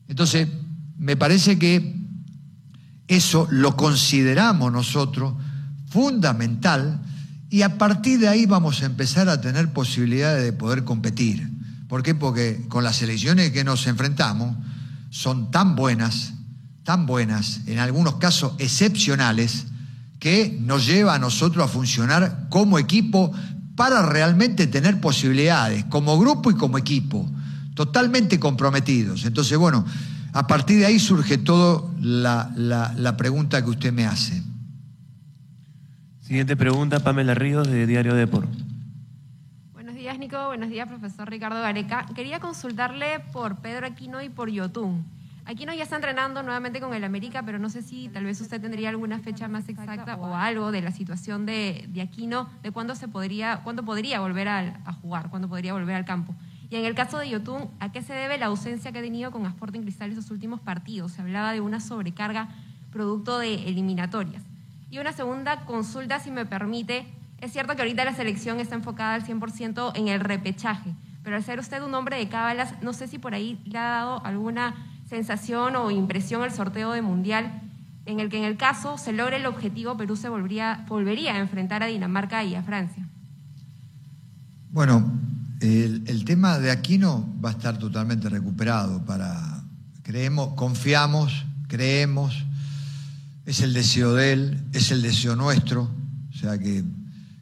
Entonces, 0.07 0.47
me 0.97 1.15
parece 1.15 1.57
que 1.57 2.00
eso 3.11 3.45
lo 3.51 3.75
consideramos 3.75 4.71
nosotros 4.71 5.33
fundamental 5.89 7.01
y 7.49 7.63
a 7.63 7.77
partir 7.77 8.19
de 8.19 8.29
ahí 8.29 8.45
vamos 8.45 8.81
a 8.81 8.85
empezar 8.85 9.27
a 9.27 9.41
tener 9.41 9.73
posibilidades 9.73 10.45
de 10.45 10.53
poder 10.53 10.85
competir. 10.85 11.45
¿Por 11.89 12.03
qué? 12.03 12.15
Porque 12.15 12.65
con 12.69 12.85
las 12.85 13.01
elecciones 13.01 13.51
que 13.51 13.65
nos 13.65 13.85
enfrentamos 13.87 14.55
son 15.09 15.51
tan 15.51 15.75
buenas, 15.75 16.35
tan 16.85 17.05
buenas, 17.05 17.59
en 17.67 17.79
algunos 17.79 18.15
casos 18.15 18.53
excepcionales, 18.59 19.65
que 20.17 20.57
nos 20.61 20.85
lleva 20.85 21.15
a 21.15 21.19
nosotros 21.19 21.65
a 21.65 21.67
funcionar 21.67 22.47
como 22.49 22.79
equipo 22.79 23.33
para 23.75 24.05
realmente 24.05 24.67
tener 24.67 25.01
posibilidades, 25.01 25.83
como 25.89 26.17
grupo 26.17 26.49
y 26.49 26.55
como 26.55 26.77
equipo, 26.77 27.29
totalmente 27.73 28.39
comprometidos. 28.39 29.25
Entonces, 29.25 29.57
bueno, 29.57 29.83
a 30.33 30.47
partir 30.47 30.79
de 30.79 30.85
ahí 30.85 30.99
surge 30.99 31.37
todo 31.37 31.91
la, 31.99 33.15
pregunta 33.17 33.63
que 33.63 33.69
usted 33.69 33.91
me 33.91 34.05
hace. 34.05 34.41
Siguiente 36.21 36.55
pregunta, 36.55 37.01
Pamela 37.01 37.33
Ríos, 37.33 37.67
de 37.67 37.85
Diario 37.85 38.15
Depor. 38.15 38.47
Buenos 39.73 39.95
días, 39.95 40.17
Nico. 40.17 40.45
Buenos 40.47 40.69
días, 40.69 40.87
profesor 40.87 41.29
Ricardo 41.29 41.59
Gareca. 41.59 42.05
Quería 42.15 42.39
consultarle 42.39 43.19
por 43.33 43.57
Pedro 43.57 43.87
Aquino 43.87 44.21
y 44.21 44.29
por 44.29 44.49
Yotun. 44.49 45.03
Aquino 45.43 45.73
ya 45.73 45.83
está 45.83 45.95
entrenando 45.95 46.43
nuevamente 46.43 46.79
con 46.79 46.93
el 46.93 47.03
América, 47.03 47.43
pero 47.43 47.59
no 47.59 47.69
sé 47.69 47.81
si 47.81 48.07
tal 48.07 48.23
vez 48.23 48.39
usted 48.39 48.61
tendría 48.61 48.89
alguna 48.89 49.19
fecha 49.19 49.49
más 49.49 49.67
exacta 49.67 50.15
o 50.15 50.35
algo 50.35 50.71
de 50.71 50.81
la 50.81 50.91
situación 50.91 51.45
de, 51.45 51.89
Aquino, 52.01 52.47
de 52.63 52.71
cuándo 52.71 52.95
se 52.95 53.09
podría, 53.09 53.57
cuándo 53.63 53.83
podría 53.83 54.21
volver 54.21 54.47
a, 54.47 54.79
a 54.85 54.93
jugar, 54.93 55.29
cuándo 55.29 55.49
podría 55.49 55.73
volver 55.73 55.95
al 55.95 56.05
campo. 56.05 56.33
Y 56.71 56.77
en 56.77 56.85
el 56.85 56.95
caso 56.95 57.17
de 57.19 57.29
Yotun, 57.29 57.69
¿a 57.79 57.91
qué 57.91 58.01
se 58.01 58.13
debe 58.13 58.37
la 58.37 58.45
ausencia 58.47 58.93
que 58.93 58.99
ha 58.99 59.01
tenido 59.01 59.29
con 59.29 59.45
Sporting 59.45 59.81
Cristal 59.81 60.11
esos 60.11 60.31
últimos 60.31 60.61
partidos? 60.61 61.11
Se 61.11 61.21
hablaba 61.21 61.51
de 61.51 61.59
una 61.59 61.81
sobrecarga 61.81 62.47
producto 62.91 63.39
de 63.39 63.67
eliminatorias. 63.67 64.41
Y 64.89 64.99
una 64.99 65.11
segunda 65.11 65.65
consulta, 65.65 66.19
si 66.19 66.31
me 66.31 66.45
permite. 66.45 67.05
Es 67.39 67.51
cierto 67.51 67.75
que 67.75 67.81
ahorita 67.81 68.05
la 68.05 68.13
selección 68.13 68.59
está 68.59 68.75
enfocada 68.75 69.15
al 69.15 69.25
100% 69.25 69.91
en 69.95 70.07
el 70.07 70.21
repechaje, 70.21 70.93
pero 71.23 71.35
al 71.35 71.43
ser 71.43 71.59
usted 71.59 71.83
un 71.83 71.93
hombre 71.93 72.17
de 72.17 72.29
cábalas, 72.29 72.81
no 72.81 72.93
sé 72.93 73.07
si 73.07 73.17
por 73.17 73.33
ahí 73.33 73.59
le 73.65 73.77
ha 73.77 73.89
dado 73.89 74.25
alguna 74.25 74.75
sensación 75.09 75.75
o 75.75 75.91
impresión 75.91 76.41
al 76.41 76.51
sorteo 76.51 76.93
de 76.93 77.01
Mundial 77.01 77.61
en 78.05 78.19
el 78.19 78.29
que 78.29 78.37
en 78.37 78.43
el 78.45 78.57
caso 78.57 78.97
se 78.97 79.11
logre 79.11 79.37
el 79.37 79.45
objetivo, 79.45 79.97
Perú 79.97 80.15
se 80.15 80.29
volvería, 80.29 80.85
volvería 80.87 81.35
a 81.35 81.39
enfrentar 81.39 81.83
a 81.83 81.87
Dinamarca 81.87 82.43
y 82.43 82.55
a 82.55 82.63
Francia. 82.63 83.05
Bueno, 84.71 85.11
el, 85.61 86.25
tema 86.25 86.57
de 86.57 86.71
Aquino 86.71 87.31
va 87.43 87.49
a 87.49 87.51
estar 87.53 87.77
totalmente 87.77 88.29
recuperado 88.29 89.05
para, 89.05 89.63
creemos, 90.01 90.55
confiamos, 90.55 91.45
creemos, 91.67 92.45
es 93.45 93.61
el 93.61 93.73
deseo 93.73 94.15
de 94.15 94.33
él, 94.33 94.63
es 94.73 94.91
el 94.91 95.03
deseo 95.03 95.35
nuestro, 95.35 95.83
o 96.33 96.37
sea 96.37 96.57
que 96.57 96.83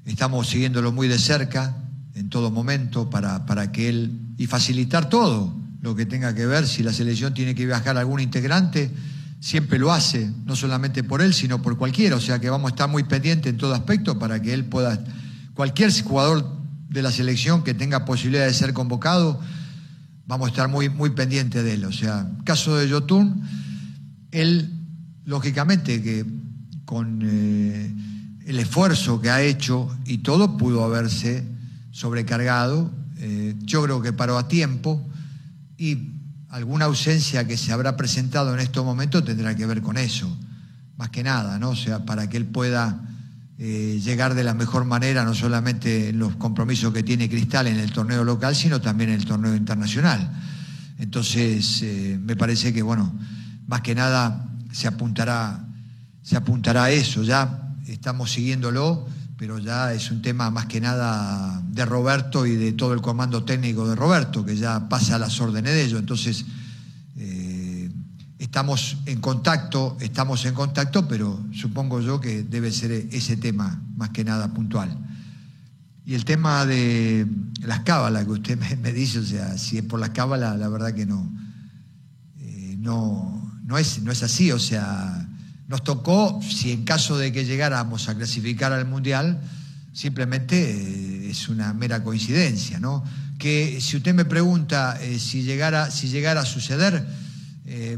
estamos 0.05 0.49
siguiéndolo 0.49 0.91
muy 0.91 1.07
de 1.07 1.17
cerca 1.17 1.77
en 2.13 2.29
todo 2.29 2.51
momento 2.51 3.09
para, 3.09 3.45
para 3.45 3.71
que 3.71 3.87
él, 3.87 4.19
y 4.37 4.47
facilitar 4.47 5.07
todo 5.07 5.55
lo 5.81 5.95
que 5.95 6.05
tenga 6.05 6.35
que 6.35 6.45
ver, 6.45 6.67
si 6.67 6.83
la 6.83 6.91
selección 6.91 7.33
tiene 7.33 7.55
que 7.55 7.65
viajar 7.65 7.97
algún 7.97 8.19
integrante, 8.19 8.91
siempre 9.39 9.79
lo 9.79 9.93
hace, 9.93 10.29
no 10.45 10.57
solamente 10.57 11.05
por 11.05 11.21
él, 11.21 11.33
sino 11.33 11.61
por 11.61 11.77
cualquiera, 11.77 12.17
o 12.17 12.21
sea 12.21 12.39
que 12.39 12.49
vamos 12.49 12.71
a 12.71 12.73
estar 12.75 12.89
muy 12.89 13.03
pendientes 13.03 13.49
en 13.49 13.57
todo 13.57 13.73
aspecto 13.73 14.19
para 14.19 14.41
que 14.41 14.53
él 14.53 14.65
pueda, 14.65 15.01
cualquier 15.53 15.89
jugador 16.03 16.58
de 16.89 17.01
la 17.01 17.11
selección 17.11 17.63
que 17.63 17.73
tenga 17.73 18.05
posibilidad 18.05 18.45
de 18.45 18.53
ser 18.53 18.73
convocado, 18.73 19.39
vamos 20.25 20.47
a 20.47 20.49
estar 20.49 20.67
muy, 20.67 20.89
muy 20.89 21.11
pendientes 21.11 21.63
de 21.63 21.73
él. 21.73 21.85
O 21.85 21.91
sea, 21.91 22.29
caso 22.43 22.75
de 22.77 22.89
Yotun, 22.89 23.41
él, 24.31 24.73
lógicamente, 25.25 26.01
que 26.01 26.25
con 26.85 27.21
eh, 27.23 27.93
el 28.45 28.59
esfuerzo 28.59 29.21
que 29.21 29.29
ha 29.29 29.43
hecho 29.43 29.95
y 30.05 30.19
todo 30.19 30.57
pudo 30.57 30.83
haberse 30.83 31.43
sobrecargado. 31.91 32.91
Eh, 33.17 33.55
yo 33.59 33.83
creo 33.83 34.01
que 34.01 34.13
paró 34.13 34.37
a 34.37 34.47
tiempo 34.47 35.07
y 35.77 36.13
alguna 36.49 36.85
ausencia 36.85 37.45
que 37.45 37.57
se 37.57 37.71
habrá 37.71 37.95
presentado 37.95 38.53
en 38.53 38.59
estos 38.59 38.83
momentos 38.83 39.23
tendrá 39.23 39.55
que 39.55 39.65
ver 39.65 39.81
con 39.81 39.97
eso, 39.97 40.35
más 40.97 41.09
que 41.09 41.21
nada, 41.21 41.59
¿no? 41.59 41.69
O 41.69 41.75
sea, 41.75 42.05
para 42.05 42.27
que 42.29 42.37
él 42.37 42.45
pueda 42.45 42.99
eh, 43.61 43.99
llegar 44.01 44.35
de 44.35 44.45
la 44.45 44.53
mejor 44.53 44.85
manera, 44.85 45.25
no 45.25 45.35
solamente 45.35 46.09
en 46.09 46.19
los 46.19 46.37
compromisos 46.37 46.93
que 46.93 47.03
tiene 47.03 47.27
Cristal 47.27 47.67
en 47.67 47.77
el 47.77 47.91
torneo 47.91 48.23
local, 48.23 48.55
sino 48.55 48.79
también 48.79 49.09
en 49.09 49.17
el 49.17 49.25
torneo 49.25 49.53
internacional. 49.53 50.31
Entonces, 50.97 51.81
eh, 51.81 52.17
me 52.23 52.37
parece 52.37 52.73
que, 52.73 52.81
bueno, 52.81 53.13
más 53.67 53.81
que 53.81 53.93
nada 53.93 54.49
se 54.71 54.87
apuntará, 54.87 55.67
se 56.21 56.37
apuntará 56.37 56.85
a 56.85 56.91
eso, 56.91 57.21
ya 57.21 57.73
estamos 57.87 58.31
siguiéndolo, 58.31 59.05
pero 59.35 59.59
ya 59.59 59.93
es 59.93 60.09
un 60.09 60.21
tema 60.21 60.49
más 60.49 60.67
que 60.67 60.79
nada 60.79 61.61
de 61.69 61.83
Roberto 61.83 62.45
y 62.45 62.55
de 62.55 62.71
todo 62.71 62.93
el 62.93 63.01
comando 63.01 63.43
técnico 63.43 63.85
de 63.89 63.95
Roberto, 63.95 64.45
que 64.45 64.55
ya 64.55 64.87
pasa 64.87 65.15
a 65.15 65.19
las 65.19 65.37
órdenes 65.41 65.73
de 65.73 65.83
ellos. 65.83 65.99
Entonces, 65.99 66.45
estamos 68.39 68.97
en 69.05 69.19
contacto, 69.19 69.97
estamos 69.99 70.45
en 70.45 70.53
contacto, 70.53 71.07
pero 71.07 71.39
supongo 71.53 71.99
yo 71.99 72.21
que 72.21 72.43
debe 72.43 72.71
ser 72.71 72.91
ese 72.91 73.35
tema 73.35 73.83
más 73.95 74.09
que 74.09 74.23
nada 74.23 74.53
puntual. 74.53 74.97
Y 76.05 76.15
el 76.15 76.25
tema 76.25 76.65
de 76.65 77.27
las 77.61 77.81
cábalas 77.81 78.23
que 78.23 78.31
usted 78.31 78.57
me, 78.81 78.93
dice, 78.93 79.19
o 79.19 79.23
sea, 79.23 79.57
si 79.57 79.77
es 79.77 79.83
por 79.83 79.99
las 79.99 80.11
cábalas, 80.11 80.57
la 80.57 80.69
verdad 80.69 80.93
que 80.93 81.05
no, 81.05 81.29
eh, 82.39 82.75
no, 82.79 83.59
no, 83.65 83.77
es, 83.77 84.01
no 84.01 84.11
es 84.11 84.23
así. 84.23 84.51
O 84.51 84.57
sea, 84.57 85.27
nos 85.67 85.83
tocó, 85.83 86.39
si 86.41 86.71
en 86.71 86.85
caso 86.85 87.17
de 87.17 87.33
que 87.33 87.45
llegáramos 87.45 88.07
a 88.07 88.15
clasificar 88.15 88.71
al 88.71 88.87
Mundial, 88.87 89.39
simplemente 89.91 90.71
eh, 90.71 91.29
es 91.29 91.49
una 91.49 91.73
mera 91.73 92.03
coincidencia, 92.03 92.79
¿no? 92.79 93.03
Que 93.37 93.79
si 93.81 93.97
usted 93.97 94.13
me 94.13 94.25
pregunta 94.25 94.97
eh, 95.01 95.19
si, 95.19 95.43
llegara, 95.43 95.91
si 95.91 96.07
llegara 96.07 96.41
a 96.41 96.45
suceder, 96.45 97.05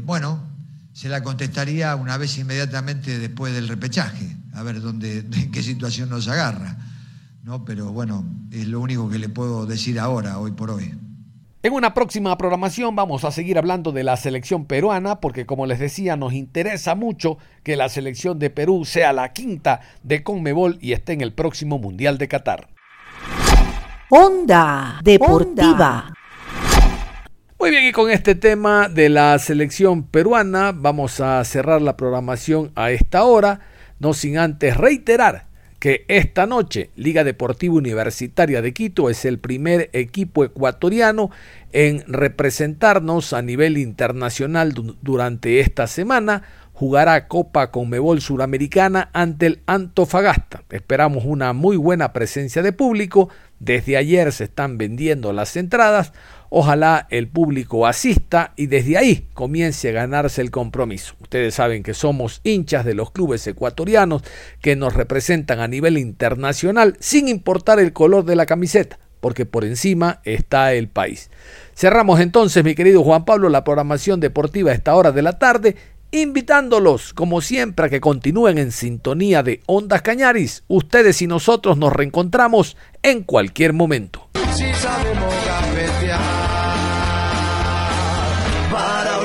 bueno, 0.04 0.40
se 0.92 1.08
la 1.08 1.22
contestaría 1.22 1.96
una 1.96 2.16
vez 2.18 2.36
inmediatamente 2.38 3.18
después 3.18 3.54
del 3.54 3.68
repechaje, 3.68 4.36
a 4.54 4.62
ver 4.62 4.80
dónde, 4.80 5.18
en 5.32 5.50
qué 5.50 5.62
situación 5.62 6.10
nos 6.10 6.28
agarra. 6.28 6.76
¿no? 7.42 7.64
Pero 7.64 7.92
bueno, 7.92 8.24
es 8.50 8.66
lo 8.66 8.80
único 8.80 9.08
que 9.08 9.18
le 9.18 9.28
puedo 9.28 9.66
decir 9.66 9.98
ahora, 9.98 10.38
hoy 10.38 10.52
por 10.52 10.70
hoy. 10.70 10.94
En 11.64 11.72
una 11.72 11.94
próxima 11.94 12.36
programación 12.36 12.96
vamos 12.96 13.24
a 13.24 13.30
seguir 13.30 13.56
hablando 13.56 13.92
de 13.92 14.02
la 14.02 14.16
selección 14.16 14.64
peruana 14.64 15.20
porque 15.20 15.46
como 15.46 15.66
les 15.66 15.78
decía 15.78 16.16
nos 16.16 16.32
interesa 16.32 16.96
mucho 16.96 17.38
que 17.62 17.76
la 17.76 17.88
selección 17.88 18.40
de 18.40 18.50
Perú 18.50 18.84
sea 18.84 19.12
la 19.12 19.32
quinta 19.32 19.80
de 20.02 20.24
Conmebol 20.24 20.78
y 20.80 20.92
esté 20.92 21.12
en 21.12 21.20
el 21.20 21.32
próximo 21.32 21.78
Mundial 21.78 22.18
de 22.18 22.26
Qatar. 22.26 22.68
Onda 24.10 24.98
Deportiva. 25.04 26.12
Muy 27.62 27.70
bien, 27.70 27.84
y 27.84 27.92
con 27.92 28.10
este 28.10 28.34
tema 28.34 28.88
de 28.88 29.08
la 29.08 29.38
selección 29.38 30.02
peruana 30.02 30.72
vamos 30.72 31.20
a 31.20 31.44
cerrar 31.44 31.80
la 31.80 31.96
programación 31.96 32.72
a 32.74 32.90
esta 32.90 33.22
hora, 33.22 33.60
no 34.00 34.14
sin 34.14 34.36
antes 34.36 34.76
reiterar 34.76 35.46
que 35.78 36.04
esta 36.08 36.44
noche 36.46 36.90
Liga 36.96 37.22
Deportiva 37.22 37.74
Universitaria 37.74 38.62
de 38.62 38.72
Quito 38.72 39.10
es 39.10 39.24
el 39.24 39.38
primer 39.38 39.90
equipo 39.92 40.42
ecuatoriano 40.42 41.30
en 41.70 42.02
representarnos 42.08 43.32
a 43.32 43.42
nivel 43.42 43.78
internacional 43.78 44.74
durante 45.00 45.60
esta 45.60 45.86
semana. 45.86 46.42
Jugará 46.72 47.28
Copa 47.28 47.70
Conmebol 47.70 48.20
Suramericana 48.20 49.08
ante 49.12 49.46
el 49.46 49.60
Antofagasta. 49.66 50.64
Esperamos 50.70 51.24
una 51.24 51.52
muy 51.52 51.76
buena 51.76 52.12
presencia 52.12 52.60
de 52.60 52.72
público. 52.72 53.28
Desde 53.60 53.96
ayer 53.96 54.32
se 54.32 54.44
están 54.44 54.78
vendiendo 54.78 55.32
las 55.32 55.56
entradas. 55.56 56.12
Ojalá 56.54 57.06
el 57.08 57.28
público 57.28 57.86
asista 57.86 58.52
y 58.56 58.66
desde 58.66 58.98
ahí 58.98 59.26
comience 59.32 59.88
a 59.88 59.92
ganarse 59.92 60.42
el 60.42 60.50
compromiso. 60.50 61.14
Ustedes 61.22 61.54
saben 61.54 61.82
que 61.82 61.94
somos 61.94 62.42
hinchas 62.44 62.84
de 62.84 62.92
los 62.92 63.10
clubes 63.10 63.46
ecuatorianos 63.46 64.22
que 64.60 64.76
nos 64.76 64.92
representan 64.92 65.60
a 65.60 65.66
nivel 65.66 65.96
internacional 65.96 66.94
sin 67.00 67.28
importar 67.28 67.80
el 67.80 67.94
color 67.94 68.26
de 68.26 68.36
la 68.36 68.44
camiseta, 68.44 68.98
porque 69.20 69.46
por 69.46 69.64
encima 69.64 70.20
está 70.24 70.74
el 70.74 70.88
país. 70.88 71.30
Cerramos 71.74 72.20
entonces, 72.20 72.62
mi 72.62 72.74
querido 72.74 73.02
Juan 73.02 73.24
Pablo, 73.24 73.48
la 73.48 73.64
programación 73.64 74.20
deportiva 74.20 74.72
a 74.72 74.74
esta 74.74 74.94
hora 74.94 75.10
de 75.10 75.22
la 75.22 75.38
tarde 75.38 75.76
invitándolos, 76.10 77.14
como 77.14 77.40
siempre, 77.40 77.86
a 77.86 77.88
que 77.88 78.02
continúen 78.02 78.58
en 78.58 78.72
sintonía 78.72 79.42
de 79.42 79.62
Ondas 79.64 80.02
Cañaris. 80.02 80.64
Ustedes 80.68 81.22
y 81.22 81.26
nosotros 81.26 81.78
nos 81.78 81.94
reencontramos 81.94 82.76
en 83.02 83.22
cualquier 83.22 83.72
momento. 83.72 84.28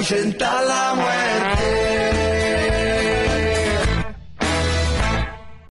Ahuyentar 0.10 0.64
la 0.64 0.74
muerte. 0.74 0.77